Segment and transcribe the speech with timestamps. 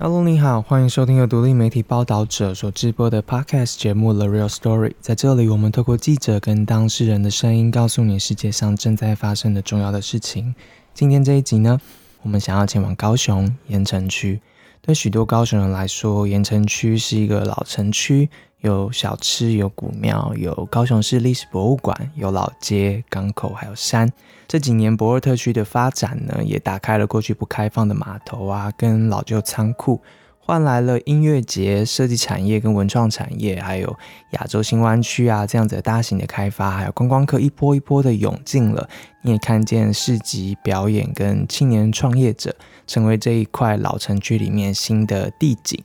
[0.00, 4.90] Hello，你好，欢迎收听由独立媒体报道者所直播的 Podcast 节目《The Real Story》。
[5.00, 10.54] 在这里，我们透过记者跟当事人的声音，告诉你世界上正在发生的重要的事情。
[10.94, 11.80] 今天这一集呢，
[12.22, 14.40] 我们想要前往高雄盐城区。
[14.80, 24.10] 对许多高雄人来说，盐城区是一个老城区，有小吃，有古庙，有高雄市历史博物馆，有老街、港口，还有山。
[24.46, 30.00] 这几年博尔特区的发展呢，也打开了过去不开放的码头啊，跟老旧仓库，
[30.38, 33.94] 换来了音乐节、设计产业跟文创产业，还有
[34.30, 38.88] 亚洲新湾区啊这样子的大型的开发，还有观光客一波一波的涌进了。
[39.20, 42.56] 你也看见市集表演跟青年创业者。
[42.88, 45.78] 成为这一块老城区里面新的地景，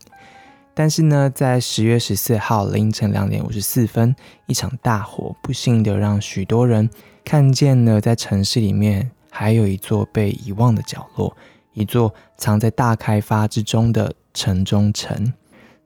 [0.73, 4.15] 但是呢，在十月十四号凌晨两点五十四分，
[4.47, 6.89] 一场大火不幸的让许多人
[7.23, 11.35] 看见了，在城市里面还有一座被遗忘的角落，
[11.73, 15.33] 一座藏在大开发之中的城中城。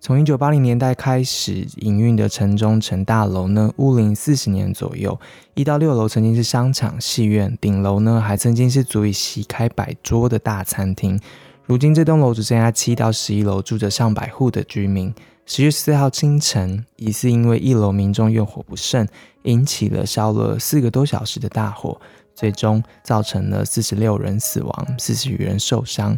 [0.07, 5.19] 从一九八零年代开始营运的城中城大楼呢，屋龄四十年左右。
[5.53, 11.19] 一到六楼曾经是商场、戏院，顶楼呢还曾经是足以席开百桌的大餐厅。
[11.65, 15.13] 如今这栋楼只剩下七到十一楼住着上百户的居民。
[15.45, 19.05] 十月四号清晨，疑似因为一楼民众用火不慎，
[19.43, 21.99] 引起了烧了四个多小时的大火，
[22.33, 26.17] 最终造成了四十六人死亡，四十余人受伤。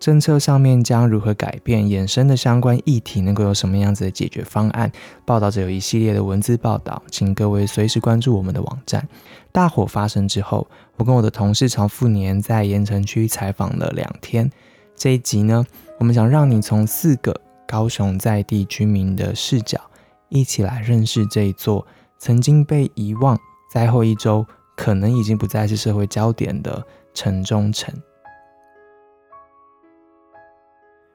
[0.00, 1.84] 政策上面将如何改变？
[1.84, 4.90] 衍生的相关议题能够有什么样子的解决方案？
[5.26, 9.06] 报道者有一系列的文字报道，请各位随时关注我们的网站。
[9.52, 14.50] 大火发生之后，我跟我的同事曹富年在盐城区采访了两天。
[14.96, 15.62] 这一集呢，
[15.98, 19.78] 我们想让你从四个高雄在地居民的视角，
[20.30, 21.86] 一起来认识这一座
[22.18, 23.38] 曾经被遗忘，
[23.70, 27.94] 灾后一周可能已经不再是社会焦点的城中城。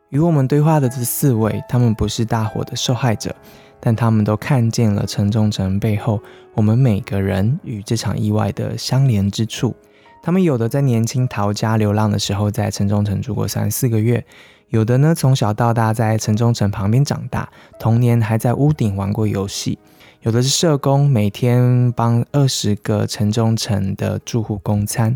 [0.09, 3.35] 与我们对话的这四位，他们不是大火的受害者，
[3.79, 6.21] 但他们都看见了城中城背后
[6.53, 9.75] 我们每个人与这场意外的相连之处。
[10.21, 14.21] 他们有的在年轻逃家流浪的时候，在城中城住过三四个月；
[14.69, 17.49] 有的呢，从小到大在城中城旁边长大，
[17.79, 19.77] 童年还在屋顶玩过游戏；
[20.21, 25.15] 有的是社工，每天帮二十个城中城的住户供餐。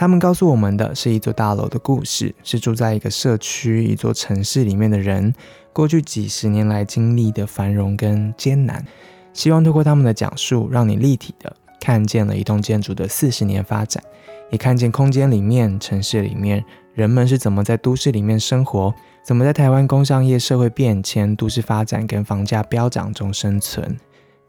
[0.00, 5.34] 他们告诉我们的是一座大楼的故事，是住在一个社区、一座城市里面的人
[5.74, 8.82] 过去几十年来经历的繁荣跟艰难。
[9.34, 14.02] 希望透过他们的讲述，让你立体的看见了一栋建筑的四十年发展，
[14.48, 23.94] 也看见空间里面、城市里面人们是怎么在都市里面生活，怎么在台湾工商业社会变迁、都市发展跟房价飙涨中生存。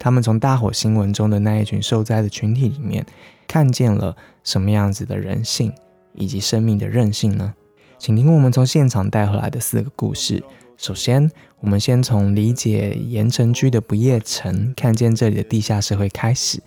[0.03, 3.06] 他们从大火新闻中的那一群受灾的群体里面。
[3.47, 5.73] 看见了什么样子的人性
[6.13, 7.53] 以及生命的韧性呢？
[8.00, 10.41] 请听我们从现场带回来的四个故事。
[10.78, 11.29] 首先，
[11.59, 16.63] 我们先从理解盐城区的不夜城，看见这里的地下社会开始。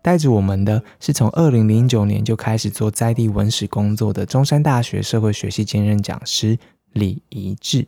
[0.00, 6.58] 带着我们的是从二零零九年就开始做在地文史工作的中山大学社会学系兼任讲师
[6.94, 7.86] 李怡智。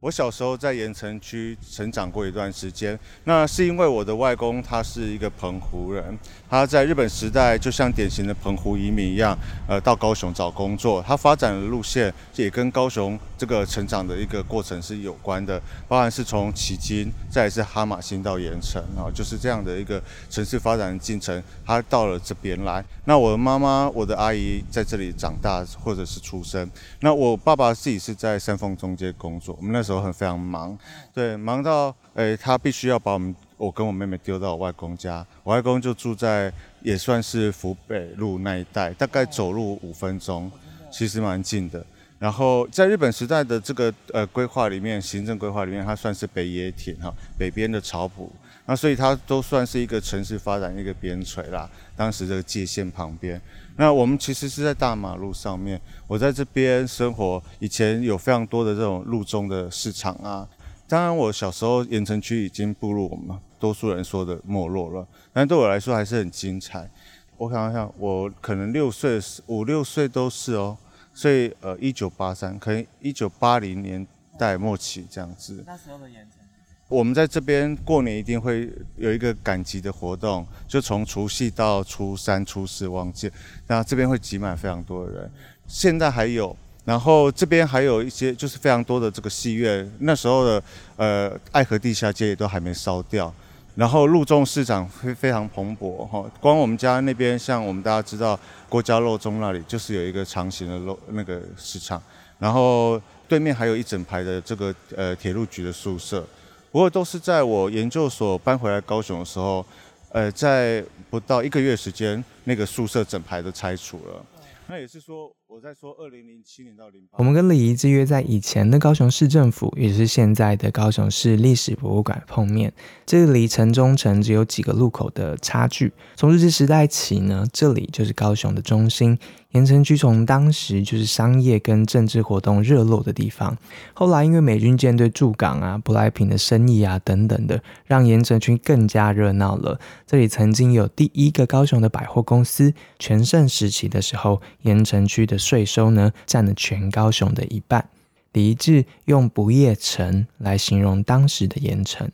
[0.00, 6.16] 我小时候在盐城区成长过一段时间，那是因为我的外公他是一个澎湖人，
[6.48, 11.02] 他在日本时代就像典型的澎湖移民一样，呃，到高雄找工作。
[11.02, 20.00] 他发展的路线也跟高雄这个成长的一个过程是有关的，包含是从旗津，再是哈马星到盐城啊，就是这样的一个
[20.30, 21.42] 城市发展的进程。
[21.66, 26.70] 他到了这边来，那我的妈妈、我的阿姨在这里长大或者是出生，
[27.00, 29.87] 那我爸爸自己是在三凤中街工作，我们那。
[29.88, 30.76] 时候很非常忙，
[31.14, 40.52] 对，忙到诶，他必须要把我们我跟我妹妹丢到我外公家，我外公就住在也算是福北路那一带，大概走路五分钟，
[40.92, 41.82] 其实蛮近的。
[42.18, 48.30] 然后在日本时代的这个呃规划里面，行政规划里面，它算是北野町哈，北边的草埔，
[48.66, 51.70] 那所以它都算是一个城市发展一个边陲啦。
[51.96, 53.40] 当时这个界限旁边。
[53.80, 60.46] 那我们其实是在大马路上面，我在这边生活，以前有非常多的这种路中的市场啊。
[60.88, 66.90] 当然，我小时候盐城区已经步入我们多数人说的没落了，但对我来说还是很精彩。
[67.36, 70.76] 我想想，我可能六岁、五六岁都是哦，
[71.14, 74.04] 所以呃，一九八三，可能一九八零年
[74.36, 75.62] 代末期这样子。
[75.64, 76.47] 那时候的盐城。
[76.88, 83.30] 我们在这边过年一定会有一个赶集的活动，就从除夕到初三、初四，忘记，
[83.66, 85.30] 那这边会挤满非常多的人。
[85.66, 86.56] 现在还有，
[86.86, 90.62] 然后这边还有一些就是非常多的这个戏院，那时候的
[90.96, 93.30] 呃爱河地下街也都还没烧掉，
[93.74, 96.24] 然后路中市场非非常蓬勃哈。
[96.40, 102.02] 光我们家那边，像我们大家知道郭家肉中那里，就是有一个长形的肉那个市场，
[102.38, 102.98] 然后。
[103.28, 106.26] 对面还有一整排的这个呃铁路局的宿舍。
[106.70, 109.64] 不过都是在我研究所搬回来高雄的时候，
[110.10, 114.24] 呃，在不到一个月时间，那个宿舍整排都拆除了。
[114.70, 117.16] 那也是说，我在说二零零七年到零八。
[117.16, 122.70] 我们跟李仪之约在以前的高雄市政府，也是现在的高雄市历史博物馆碰面。
[123.06, 125.90] 这离城中城只有几个路口的差距。
[126.16, 129.18] 从日治时代起呢，这里就是高雄的中心。
[129.52, 133.56] 盐城区从当时就是商业跟政治活动热络的地方，
[133.94, 139.80] 后来因为美军舰队驻港啊、舶来品的生意啊等等的，让盐城区更加热闹了。
[140.06, 147.88] 这里曾经有第一个高雄的百货公司，全盛时期的时候，盐城区的税收呢占了全高雄的一半。
[148.32, 152.10] 李治用“不夜城”来形容当时的盐城。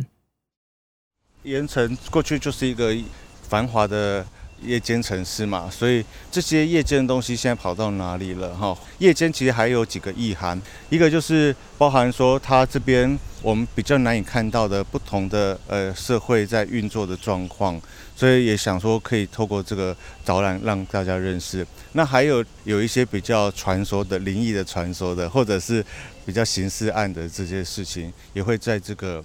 [1.42, 2.96] 盐城过去就是一个
[3.42, 4.24] 繁华的。
[4.62, 8.54] 夜间城市嘛，所以这些夜间的东西现在跑到哪里了？
[8.54, 17.80] 哈，夜间其实还有几个意涵，一个就是包含说它这边我们比较难以看到的不同的呃社会在运作的状况，
[18.16, 21.66] 所以也想说可以透过这个导览让大家认识。
[21.92, 25.84] 那还有有一些比较传说的灵异的传说的，或者是
[26.24, 29.22] 比较刑事案的这些事情，也会在这个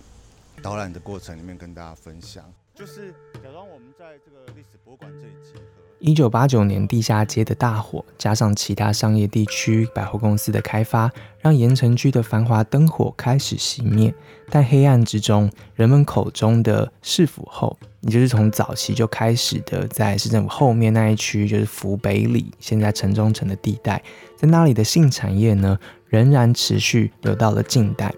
[0.62, 2.44] 导览的过程里面跟大家分享。
[2.80, 5.62] 就是假装我们在这个历史博物馆这里集合。
[6.00, 11.12] 一九八九年地下街的大火，加上其他商业地区百货公司的开发，
[11.42, 14.16] 让盐城区的繁华灯火开始熄灭。
[14.50, 24.02] 但黑暗之中，人们口中的市府后，也就是从早期就开始的，在市政府后面那一区，就是福北里，现在城中城的地带，
[24.38, 25.78] 在那里的性产业呢，
[26.08, 28.16] 仍然持续留到了近代。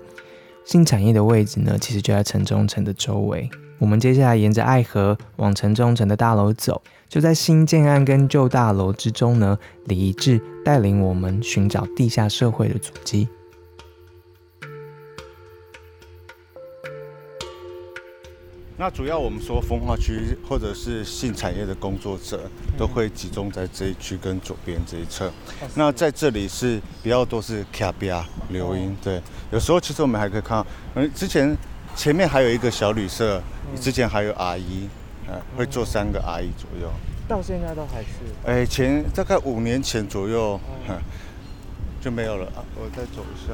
[0.72, 3.50] 性产业的位置呢，其实就在城中城的周围。
[3.78, 9.60] 我们接下来沿着爱河往城中城的大楼走，就在新建案跟旧大楼之中呢。
[9.88, 13.28] 李一智带领我们寻找地下社会的足迹。
[18.78, 25.32] 那主要我们说风化区或者是性产业的工作者，都会集中在这一区跟左边这一侧。
[25.76, 29.22] 那在这里是比较多是卡比亚留音，对。
[29.52, 30.66] 有时候其实我们还可以看到，
[30.96, 31.56] 嗯，之前。
[31.94, 33.42] 前面还有一个小旅社，
[33.76, 34.88] 之前还有阿姨，
[35.28, 36.90] 呃，会做三个阿姨左右。
[37.28, 38.08] 到现在都还是？
[38.46, 40.58] 哎，前大概五年前左右，
[42.00, 42.64] 就没有了啊。
[42.76, 43.54] 我再走一下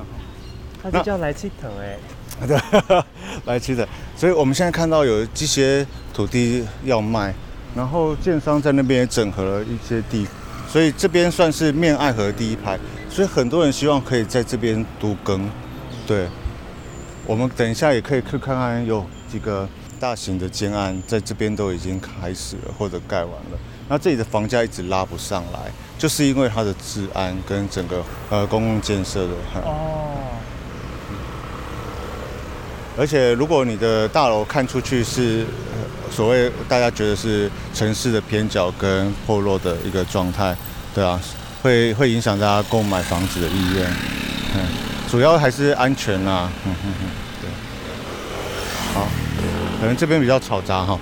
[0.84, 1.98] 它就叫来七头哎。
[2.46, 3.04] 对，
[3.46, 3.84] 来七头。
[4.16, 5.84] 所以我们现在看到有这些
[6.14, 7.34] 土地要卖，
[7.76, 10.28] 然后建商在那边也整合了一些地，
[10.70, 12.78] 所以这边算是面爱河第一排，
[13.10, 15.50] 所以很多人希望可以在这边都更，
[16.08, 16.28] 对。
[17.26, 19.68] 我们等一下也可以去看看，有几个
[20.00, 23.60] 大型的建案在这边都已经开始了或者盖完了。
[23.90, 25.60] 那这里的房价一直拉不上来，
[25.98, 29.34] 就是因为它的治安跟整个呃公共建设的。
[29.56, 30.08] 哦。
[32.98, 35.46] 而且如果你的大楼看出去是
[36.10, 40.56] 所谓大家觉得是城市的偏角跟破落的一个状态，
[40.96, 41.20] 对啊，
[41.62, 43.86] 会会影响大家购买房子的意愿。
[44.56, 44.87] 嗯。
[45.10, 47.06] 主要还是安全呐，嗯哼哼，
[47.42, 47.50] 对，
[48.94, 49.08] 好，
[49.80, 51.00] 可能这边比较嘈杂哈。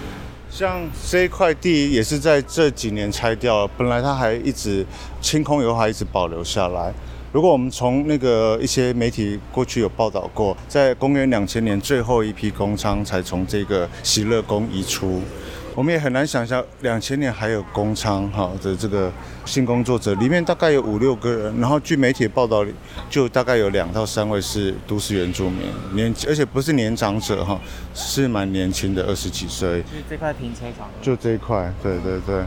[0.50, 4.86] 像这一块地也是在这几年拆掉，本来它还一直
[5.20, 6.94] 清空以后还一直保留下来。
[7.34, 15.22] 如果我们从那个一些媒体过去有报道过，在公元两千年最后一批工商才从这个喜乐宫移出。
[15.76, 19.12] 我们也很难想象，两千年还有工仓哈的这个
[19.44, 22.74] 性工作者，里面大概有五六个人，然后据媒体报道里，
[23.10, 27.60] 就大概有两到三位是都市原住民，年而且不是年长者哈，
[27.94, 29.82] 是蛮年轻的，二十几岁。
[29.82, 30.88] 就这块停车场。
[31.02, 32.46] 就这一块，对对对。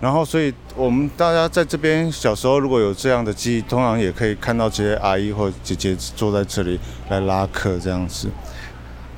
[0.00, 8.30] 然后，所以我们大家在这边小时候如果有这样的记忆，通常也可以看到这些阿姨或姐姐坐在这里来拉客这样子。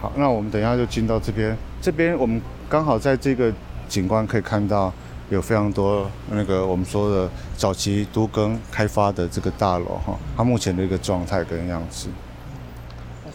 [0.01, 2.43] 好，那我们等一下就进到这边，这边我们。
[2.73, 3.53] 刚好在这个
[3.87, 4.91] 景观可以看到
[5.29, 12.09] 有非常多那个我们说的早期都更开发的这个大楼哈，它目前的一个状态跟样子。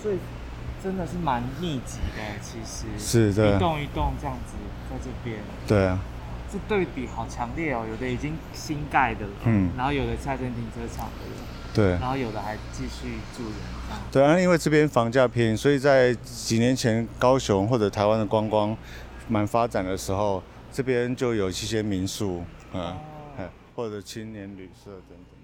[0.01, 0.17] 所以
[0.83, 4.55] 真的是蛮密集的，其实是的，一栋一栋这样子
[4.89, 5.37] 在这边。
[5.67, 5.99] 对啊，
[6.51, 11.43] 这对比好强烈哦，有的已经新盖的了，嗯，然后有的菜镇停车场的了，
[11.75, 13.53] 对，然后有的还继续住人。
[14.11, 18.75] 对啊，因为这边房价便宜，所以在几年前高雄或者台湾的观光。
[19.27, 20.41] 蛮发展的时候，
[20.71, 22.41] 这边就有一些民宿，
[22.73, 22.95] 嗯，
[23.75, 25.37] 或者青年旅社等等。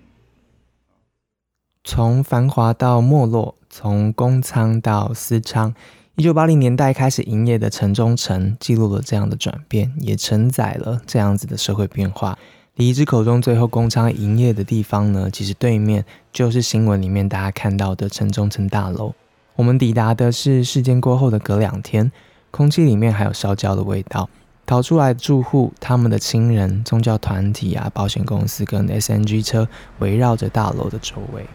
[1.83, 5.75] 从繁华到没落，从公仓到私仓，
[6.15, 12.37] 一九八零年代开始营业的城中城，记录了这样的转变，也承载了这样子的社会变化。
[12.75, 19.13] 李一之口中最后公仓营业的地方呢，其实对面就是新闻里面大家看到的城中城大楼。
[19.55, 22.11] 我们抵达的是事件过后的隔两天，
[22.53, 24.29] 空气里面还有烧焦的味道。
[24.63, 29.67] 逃出来的住户、他们的亲人、宗教团体啊、保险公司跟 SNG 车
[29.97, 31.47] 围绕着大楼的周围。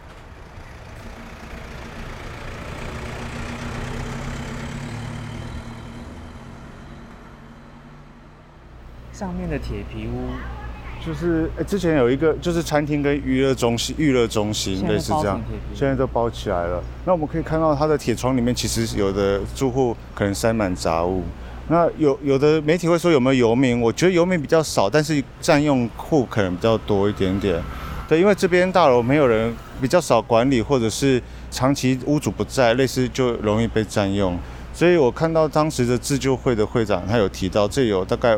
[9.13, 10.58] 上面的铁皮屋。
[11.05, 15.41] 就是之前有一个，就是餐厅跟娱乐中心、娱乐中心类似这样，
[15.73, 16.83] 现在都包起来了。
[17.05, 21.23] 那我们可以看到它的铁窗里面，其实有的住户可能塞满杂物。
[21.69, 23.79] 那有有的媒体会说有没有游民？
[23.79, 27.61] 我觉得游民比较少，但是占用户可能比较多一点点。
[28.07, 34.37] 对，因为这边大楼没有人，比较少管理，或者是长期屋主不在，类似就容易被占用。
[34.73, 38.37] 所以我看到当时的自救会的会长，他有提到这有大概。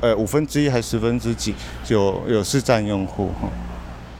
[0.00, 1.54] 呃，五分之一还十分之几，
[1.88, 3.48] 有有是占用户哈。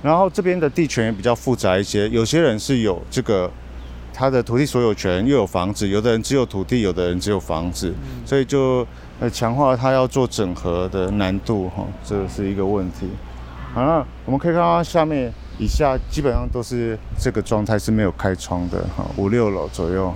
[0.03, 3.51] 然后这边的地权也比较复杂一些，有些人是有这个
[4.15, 7.93] 他的土地所有权，又有房子；有的人只有土地，有的人只有房子，
[8.25, 8.87] 所以就
[9.21, 13.11] 呃强化他要做整合的难度哈，这是一个问题。
[13.75, 20.11] 好了，我们可以看到下面以下基本上都是这个状态是没有开窗的哈，五六楼左右。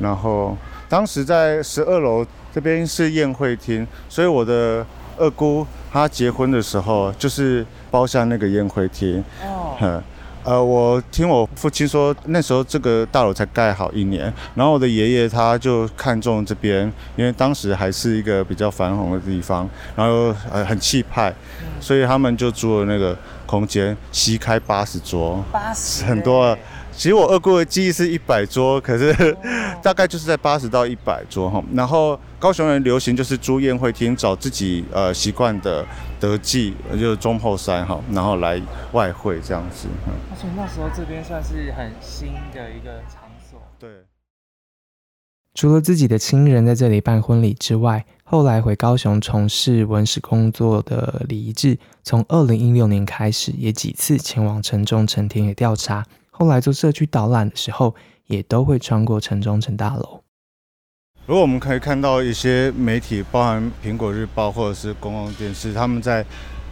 [0.00, 0.56] 然后
[0.88, 2.26] 当时在十二楼。
[2.58, 4.84] 这边是宴会厅，所以我的
[5.16, 9.22] 二姑她结婚的时候就是包下那个宴会厅。
[9.44, 10.02] 哦。
[10.42, 21.32] 呃，我听我父亲说，那时候这个大楼才盖好一年，然后我的爷爷他就看中这边，因为当时还是一个比较繁荣的地方，然后呃很气派，
[21.80, 25.44] 所以他们就租了那个空间，席开八十桌。
[25.52, 26.04] 八十。
[26.04, 26.58] 很多。
[26.98, 29.14] 其实我二姑的记忆是一百桌，可是
[29.80, 31.62] 大概就是在八十到一百桌哈。
[31.72, 35.86] 然后高雄人流行就是租宴会厅，找自己呃习惯的
[36.18, 39.86] 德记，就是中后山哈，然后来外汇这样子。
[40.28, 43.60] 而且那时候这边算是很新的一个场所。
[43.78, 43.88] 对。
[45.54, 56.04] 除了自己的亲人在这里办婚礼之外，后来回高雄从事文史工作的李一志，从二零一六年开始，也几次前往城中城田野调查。
[56.38, 57.96] 后来做社区导览的时候，
[58.28, 60.22] 也都会穿过城中城大楼。
[61.26, 66.24] 如果我们可以看到一些媒体，包含苹果日报或者是公共电视，他们在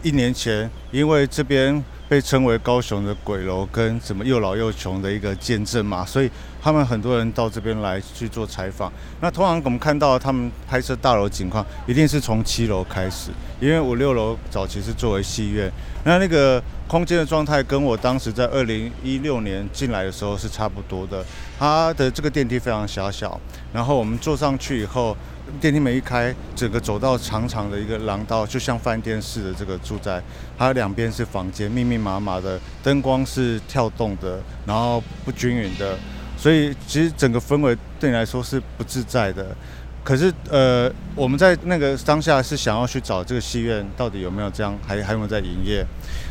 [0.07, 8.89] 一年前，因为这边被称为高雄的鬼楼跟什么又老又穷的一个见证嘛，所以他们很多人到这边来去做采访。
[9.19, 15.69] 那通常我们看到他们拍摄大楼情况，一定是从七楼开始，因为五六楼早期是作为戏院。
[16.05, 16.63] 那那个。
[16.87, 21.21] 空间的状态跟我当时在二零一六年进来的时候是差不多的。
[21.59, 23.37] 它的这个电梯非常狭小，
[23.73, 25.13] 然后我们坐上去以后，
[25.59, 30.21] 电梯门一开，整个走到长长的一个廊道，就像饭店式的这个住宅。
[30.57, 35.97] 它两边是房间，密密麻麻的，灯光是跳动的，然后不均匀的，
[36.37, 39.55] 所以其实整个氛围对你来说是不自在的。
[40.03, 45.85] 可是呃，我们在那个当下是想要去找这个戏院到底有没有这样，还还有没有在营业。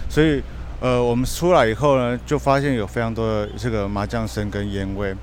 [0.09, 0.43] 所以，
[0.81, 5.15] 呃，我们出来以后呢，就发现有非常多的这个麻将声跟烟味，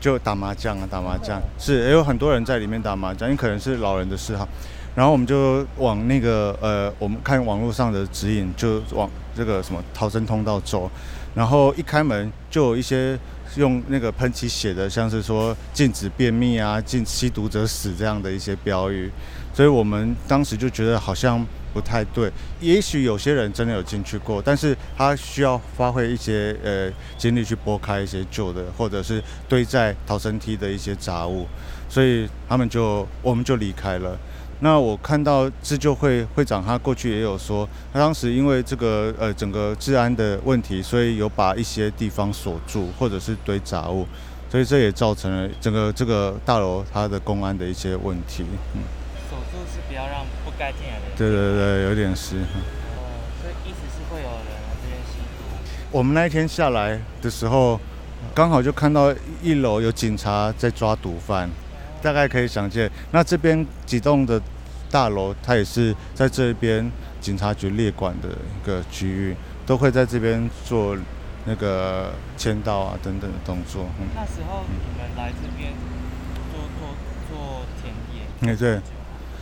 [0.00, 4.46] 就打麻将啊，打麻将，是也有很多人在里面打麻将，因为可能是老人的事哈。
[4.94, 10.90] 然后我们就往那个呃，我们看网络上的指引，就往这个什么逃生通道走。
[11.34, 13.18] 然后一开门，就有一些
[13.56, 19.10] 用那个喷漆写的，像是说禁止便秘啊，禁吸毒者死这样的一些标语。
[19.54, 21.46] 所以我们当时就觉得好像。
[21.74, 22.30] 不太对，
[22.60, 31.48] 也许有些人真的有进去过，但是他需要发挥一些呃精力去拨开一些旧的，或者是堆在逃生梯的一些杂物，
[31.88, 34.16] 所以他们就我们就离开了。
[34.60, 44.06] 那我看到自救会会长他过去也有说，他当时因为这个呃整个治安的问题，所以有把一些地方锁住，或者是堆杂物，
[44.48, 48.44] 所以这也造成了整个这个大楼它的公安的一些问题。
[48.74, 48.82] 嗯，
[49.94, 50.50] 不要让不。
[50.56, 52.36] 该进来的对对对，有点湿。
[52.36, 55.42] 哦，所以意思是会有人来这边吸毒。
[55.90, 57.80] 我们那一天下来的时候，
[58.32, 61.50] 刚好就看到一楼有警察在抓毒贩，
[62.00, 62.88] 大概可以想见。
[63.10, 64.40] 那这边几栋的
[64.92, 66.88] 大楼，它也是在这边
[67.20, 69.36] 警察局列管的一个区域，
[69.66, 70.96] 都会在这边做
[71.44, 73.86] 那个签到啊等等的动作。
[74.14, 75.72] 那时候你们来这边
[76.52, 76.94] 做做
[77.28, 78.52] 做田野？
[78.52, 78.80] 哎，对。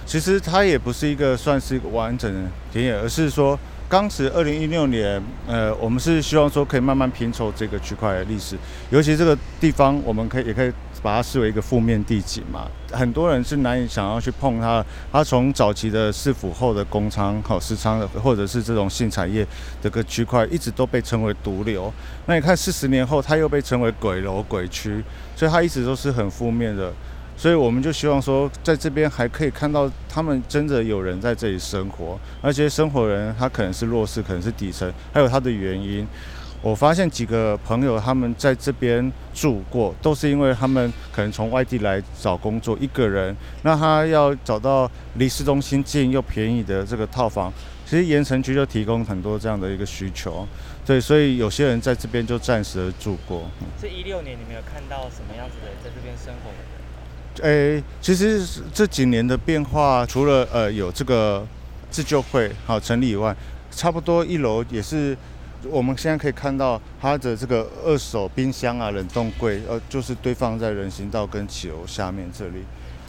[0.05, 2.41] 其实它也不是一个算是一个完整的
[2.73, 8.57] 田野，而是说当时二零一六年，呃，我们是希望说可以慢慢拼凑这个区块的历史，
[8.91, 12.67] 尤其这个地方，我们可以也可以把它视为一个负面地景嘛。
[12.91, 19.47] 很多人是难以想要去碰它，它从早期的市府后的工仓、好市仓的，或者是这种性产业
[19.83, 21.93] 这个区块，一直都被称为毒瘤。
[22.27, 25.03] 那你看四十年后，它又被称为鬼楼、鬼区，
[25.37, 26.91] 所以它一直都是很负面的。
[27.43, 36.07] 所以我们就希望说，在这边还可以看到他们真的有人在这里生活，而且生活人他可能是弱势，可能是底层，还有他的原因。
[36.63, 47.53] 我发现几个朋友他们在这边住过，都是因为他们可能从外地来找工作，一个人，那他要找到离市中心近又便宜的这个套房，
[47.85, 50.47] 其实盐城区就提供很多这样的一个需求。
[50.87, 53.43] 对，所以有些人在这边就暂时的住过。
[53.81, 56.51] 这一六年你们有看到什么样子的在这边生活
[57.41, 61.47] 诶，其实这几年的变化，除了呃有这个
[61.91, 63.35] 自救会好成立以外，
[63.71, 65.17] 差不多一楼也是
[65.71, 72.65] 我们现在可以看到它的这个二手冰箱啊、冷冻柜，呃，就是堆放在人行道跟骑楼下面这里，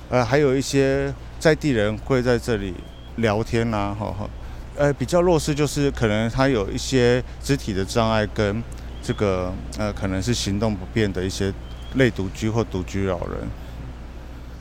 [0.09, 2.73] 呃，还有一些在地人会在这里
[3.17, 4.29] 聊天呐，哈哈，
[4.77, 8.63] 呃，比较弱势就是可能他有一些肢体的障碍跟
[9.01, 11.53] 这个呃可能是行动不便的一些
[11.95, 13.62] 类独居或独居老人。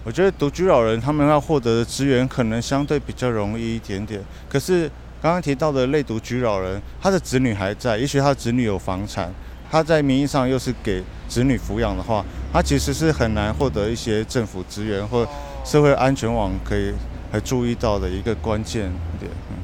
[0.04, 4.90] 我觉得独居老人他们要获得的资源可能相对比较容易一点点，可是
[5.22, 9.32] 刚刚提到的类独居老人，他的子女还在，也许他子女有房产，
[9.70, 15.24] 他在名义上又是给子女抚养的话，他其实是很难获得一些政府资源或
[15.64, 16.92] 社会安全网可以
[17.30, 18.90] 还注意到的一个关键
[19.20, 19.56] 点，嗯，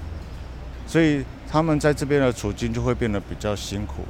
[0.86, 4.04] 所以他们在这边的处境就会变得比较辛苦。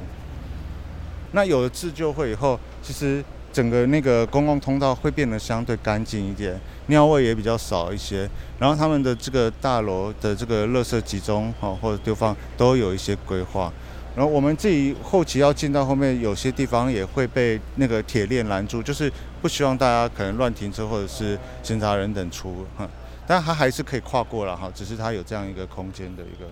[1.31, 3.23] 那有了自救会以后，其实。
[3.59, 8.25] 整个那个公共通道会变得相对干净一点，尿味也比较少一些。
[8.57, 13.69] 然后他们的这个大楼的这个垃圾集中哈或者丢放都有一些规划。
[14.15, 19.11] 然后我们自己后期要进到后面，有些地方也会被那个铁链拦住，就是
[19.41, 22.65] 不希望大家可能乱停车或者是闲杂人等出。
[22.77, 22.87] 哼
[23.27, 26.49] 但它还是可以跨过了哈，只是它有这样一个空间的一个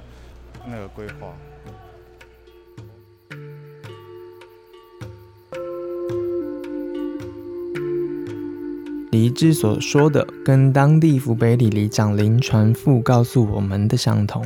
[0.65, 1.27] 那个规划。
[9.19, 14.45] 李志所说的，跟当地福北里里长林传富告诉我们的相同。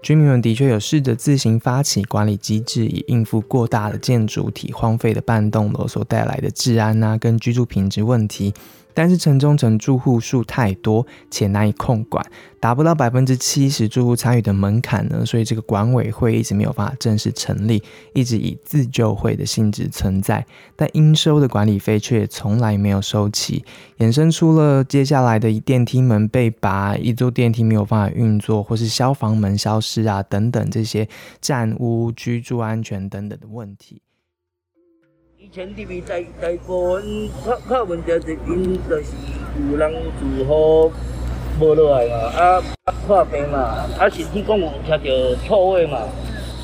[0.00, 8.54] 居民们的确有试着自行发起管理机制，以应付过大的建筑体荒废的半栋楼所带来的治安啊跟居住品质问题。
[8.94, 12.24] 但是城中城住户数太多且难以控管，
[12.60, 17.82] 达不到百分之七十住户参与的门槛呢，所以这个管委会一直没有办法正式成立，
[18.14, 20.44] 一直以自救会的性质存在，
[20.76, 23.64] 但应收的管理费却从来没有收齐，
[23.98, 31.08] 衍生出了接下来的一电梯门被拔，一座电梯没有办法运作，或是消防门消失啊等等这些
[31.40, 34.02] 占屋、居住安全等等的问题。
[35.52, 39.12] 前伫边大大部分较较问题是因就是
[39.70, 40.90] 有人住户
[41.60, 42.62] 无落来嘛，啊
[43.06, 43.58] 破病嘛，
[43.98, 45.98] 啊甚至讲有吃到臭味嘛，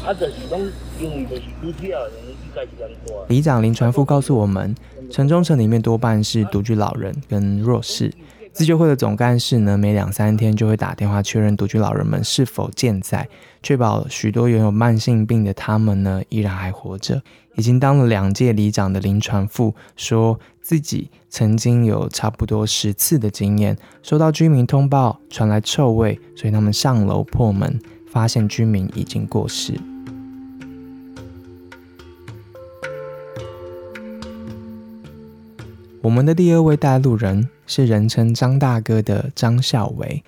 [0.07, 0.59] 啊就是讲
[0.99, 3.15] 因为就是独居老人应该是安怎。
[3.29, 4.75] 里长林传富告诉我们，
[5.11, 8.11] 城中城里面多半是独居老人跟弱势。
[8.59, 13.29] 自救会的总干事呢，每两三天就会打电话确认独居老人们是否健在，
[13.63, 17.23] 确保许多拥有慢性病的他们呢依然还活着。
[17.55, 27.79] 已经当了两届里长的林传富说自己曾经有差不多十次的经验，收到居民通报传来臭味，所以他们上楼破门，
[28.11, 29.75] 发现居民已经过世。
[36.09, 40.25] 我们的第二位带路人是人称张大哥的张孝维，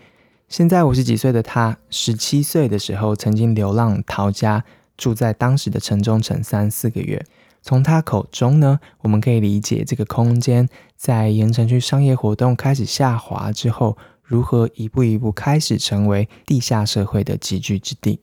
[0.47, 4.63] 现在五十几岁的他，十七岁的时候曾经流浪逃家。
[4.99, 7.25] 住在当时的城中城三四个月，
[7.63, 18.21] 从他口中呢，我们可以理解这个空间在盐城区商业活动开始下滑之后，如何一步一步开始成为地下社会的集聚之地。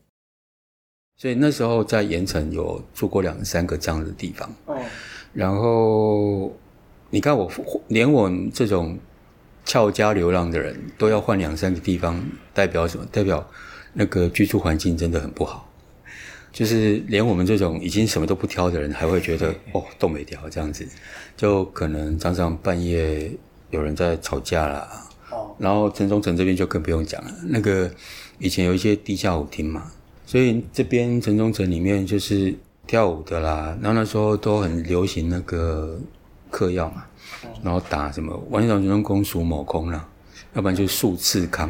[1.15, 4.47] 所以那时候在盐城有住过两三个这样的地方。
[4.67, 4.77] 哦，
[5.33, 6.51] 然后
[7.09, 7.49] 你看我
[7.87, 8.97] 连我这种
[9.65, 12.21] 俏家流浪的人都要换两三个地方，
[12.53, 13.05] 代表什么？
[13.11, 13.45] 代表
[13.93, 15.63] 那个居住环境真的很不好。
[16.51, 20.87] 就是连我们这种已经什么都不挑的人，还会觉得哦，冻没掉这样子，
[21.35, 23.31] 就可能常常半夜
[23.69, 25.07] 有人在吵架啦。
[25.29, 25.55] 哦。
[25.59, 27.91] 然后城中城这边就更不用讲了，那个
[28.39, 29.91] 以前有一些地下舞厅嘛，
[30.25, 32.55] 所以这边城中城里面就是
[32.87, 33.77] 跳舞的啦。
[33.79, 35.99] 然后那时候都很流行那个
[36.57, 37.05] 嗑药嘛，
[37.61, 40.09] 然后打什么完全全公属某空啦，
[40.55, 41.69] 要不然就是数次康，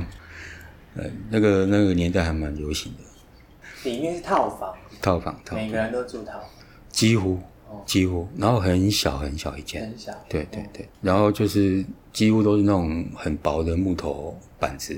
[0.96, 3.90] 呃，那个那个年代还蛮流行的。
[3.90, 6.44] 里面是套房，套房套房，每个人都住套房，
[6.90, 7.38] 几乎
[7.86, 10.14] 几乎，然后很小很小一间，很小。
[10.30, 14.96] 对对对，然后就是几乎都是那种很薄的木头板子，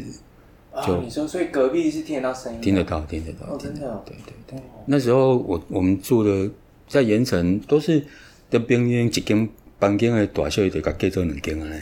[0.85, 3.93] 就哦，你说，所以隔壁是听得到声音的，听得到听得到，哦听得真的哦。
[3.95, 4.59] 到对对。
[4.59, 4.63] 对。
[4.85, 6.47] 那时候我我们住的
[6.87, 8.05] 在盐城都是
[8.51, 9.49] 的边边几间
[9.79, 11.81] 房间的大小就甲改做两间了嘞，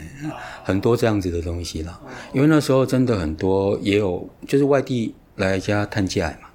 [0.64, 2.00] 很多这样子的东西啦。
[2.32, 6.50] 因为那时候真的很多也有就是外地来家探家嘛，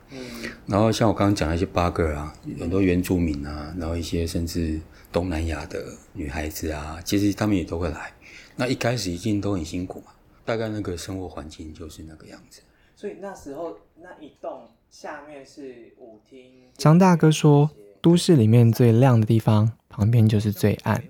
[0.67, 8.13] 然后像我刚刚讲的一些八个啊，很多原住民啊，然后一些甚至东南亚的女孩子啊，其实他们也都会来。
[8.55, 10.13] 那一开始一定都很辛苦嘛，
[10.45, 12.61] 大概那个生活环境就是那个样子。
[12.95, 16.53] 所以那时候那一栋下面是舞厅。
[16.77, 21.03] 张大哥说，都市里面最亮的地方，旁边就是最暗。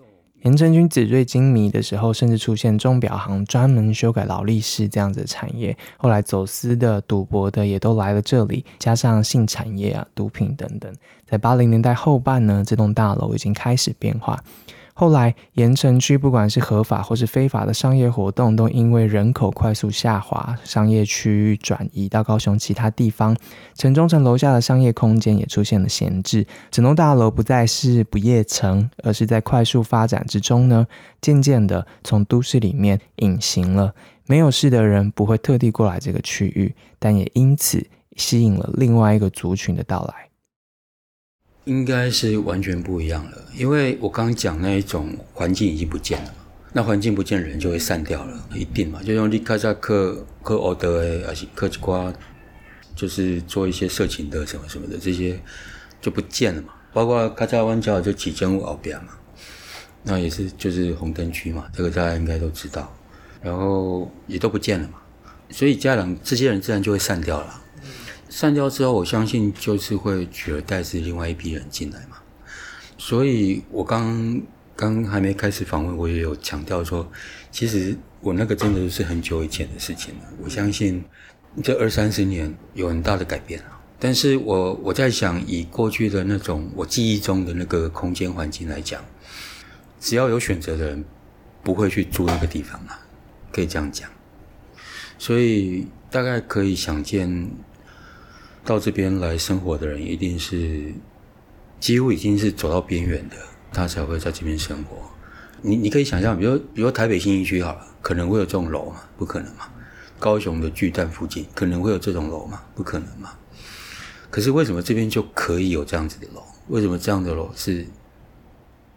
[0.42, 5.76] 严成军纸醉金迷的时候，甚至出现钟表行专门修改劳力士这样子的产业。
[5.96, 10.92] 后来走私的、赌博的也都来了这里，加上性产业啊、毒品等等，
[11.28, 14.42] 在八零年代后半呢，这栋大楼已经开始变化。
[14.94, 23.35] 后来，盐城区不管是合法或是非法的商业活动，都因为人口快速下滑，商业区域转移到高雄其他地方，
[23.74, 30.87] 城中城楼下的商业空间也出现了闲置，整栋大楼不再是不夜城，而是在快速发展之中呢，
[31.20, 33.94] 渐渐的从都市里面隐形了。
[34.26, 37.85] 没有事的人不会特地过来这个区域，但也因此
[38.16, 40.32] 吸引了另外一个族群的到来。
[41.64, 46.35] 应该是完全不一样了，因为我刚刚讲那一种环境已经不见了，
[46.72, 49.01] 那环境不见，人就会散掉了，一定嘛。
[49.05, 52.12] 就像你开在课课奥德诶，还是课几瓜，
[52.96, 55.40] 就是做一些色情的什么什么的，这些
[56.01, 56.75] 就不见了嘛。
[56.92, 59.11] 包括卡扎湾角就几间屋后边嘛，
[60.03, 62.92] 那也是就是红灯区嘛，这个大家应该都知道，
[63.40, 64.94] 然后也都不见了嘛，
[65.51, 67.62] 所以家长这些人自然就会散掉了。
[68.33, 72.16] 散掉之后，我相信就是会取而代之另外一批人进来嘛。
[72.97, 74.40] 所以我刚
[74.75, 77.07] 刚还没开始访问，我也有强调说，
[77.51, 80.21] 其实我那个真的是很久以前的事情了。
[80.42, 81.05] 我相信
[81.62, 83.66] 这二三十年有很大的改变了。
[83.99, 89.05] 但是我我在想，以过去的那种我记忆中的那个空间环境来讲，
[90.01, 91.05] 只要有选择的人，
[91.62, 92.99] 不会去住那个地方啊，
[93.53, 94.09] 可以这样讲。
[95.18, 97.51] 所以大概可以想见。
[98.64, 100.92] 到这边来生活的人，一定是
[101.81, 103.37] 几乎已经是走到边缘的，
[103.72, 104.96] 他才会在这边生活。
[105.61, 109.03] 你你可以想象，比如比如台北新一区好了，可能会有这种楼吗？
[109.16, 109.68] 不可能嘛。
[110.18, 112.62] 高雄的巨蛋附近可能会有这种楼吗？
[112.75, 113.33] 不可能嘛。
[114.31, 116.42] 可是为什么这边就可以有这样子的楼？
[116.68, 117.87] 为什么这样的楼是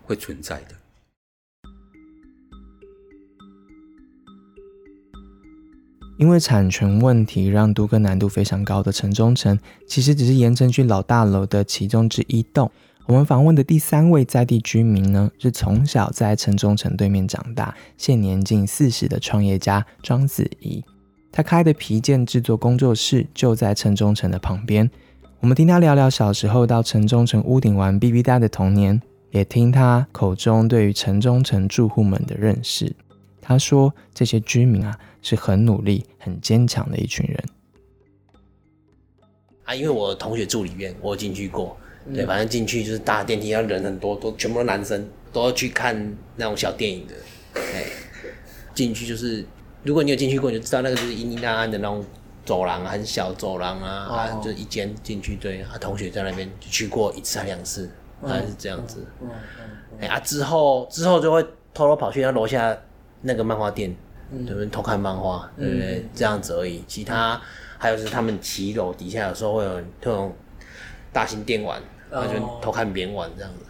[0.03, 0.75] 会存在的？
[6.17, 12.71] 因为产权问题，让都更难度非常高的城中城，其实只是盐城区老大楼的其中之一栋。
[13.05, 20.83] 我们访问的第三位在地居民呢，是从小在城中城对面长大，现年近四十的创业家庄子怡。
[21.31, 24.89] 他开的皮件制作工作室就在城中城的旁边。
[25.41, 28.99] 我们听他聊聊小时候到城中城屋顶玩 BB 弹的童年，
[29.31, 32.95] 也听他口中对于城中城住户们的认识。
[33.47, 37.43] 他说：“这些居民啊，是很努力、很坚强的一群人。”
[39.65, 41.77] 啊，因为我同学住里面，我有进去过。
[42.13, 47.13] 对，反正进去就是大电梯，要人很多，都全部都男生，都要去看那种小电影的。
[47.55, 47.85] 哎，
[48.73, 49.45] 进去就是，
[49.83, 52.05] 如果你有进去过，你就知道那个就是阴阴暗暗的那种
[52.43, 57.89] 走廊，很小走廊啊，啊，就一间进去，对，啊，同学在那边就去过一次还两次，
[58.21, 59.03] 还是这样子。
[59.21, 59.29] 嗯
[59.59, 59.99] 嗯。
[60.01, 61.41] 哎啊，之后之后就会
[61.73, 62.77] 偷偷跑去那楼下
[63.25, 63.93] 那个漫画店，
[64.31, 64.65] 对不对？
[64.67, 66.05] 偷看漫画，对不对？
[66.13, 66.83] 这样子而已。
[66.87, 67.41] 其他
[67.77, 70.33] 还有是他们骑楼底下有时候会有这种
[71.11, 71.81] 大型电玩。
[72.07, 73.65] 然后就偷看别人玩这样子，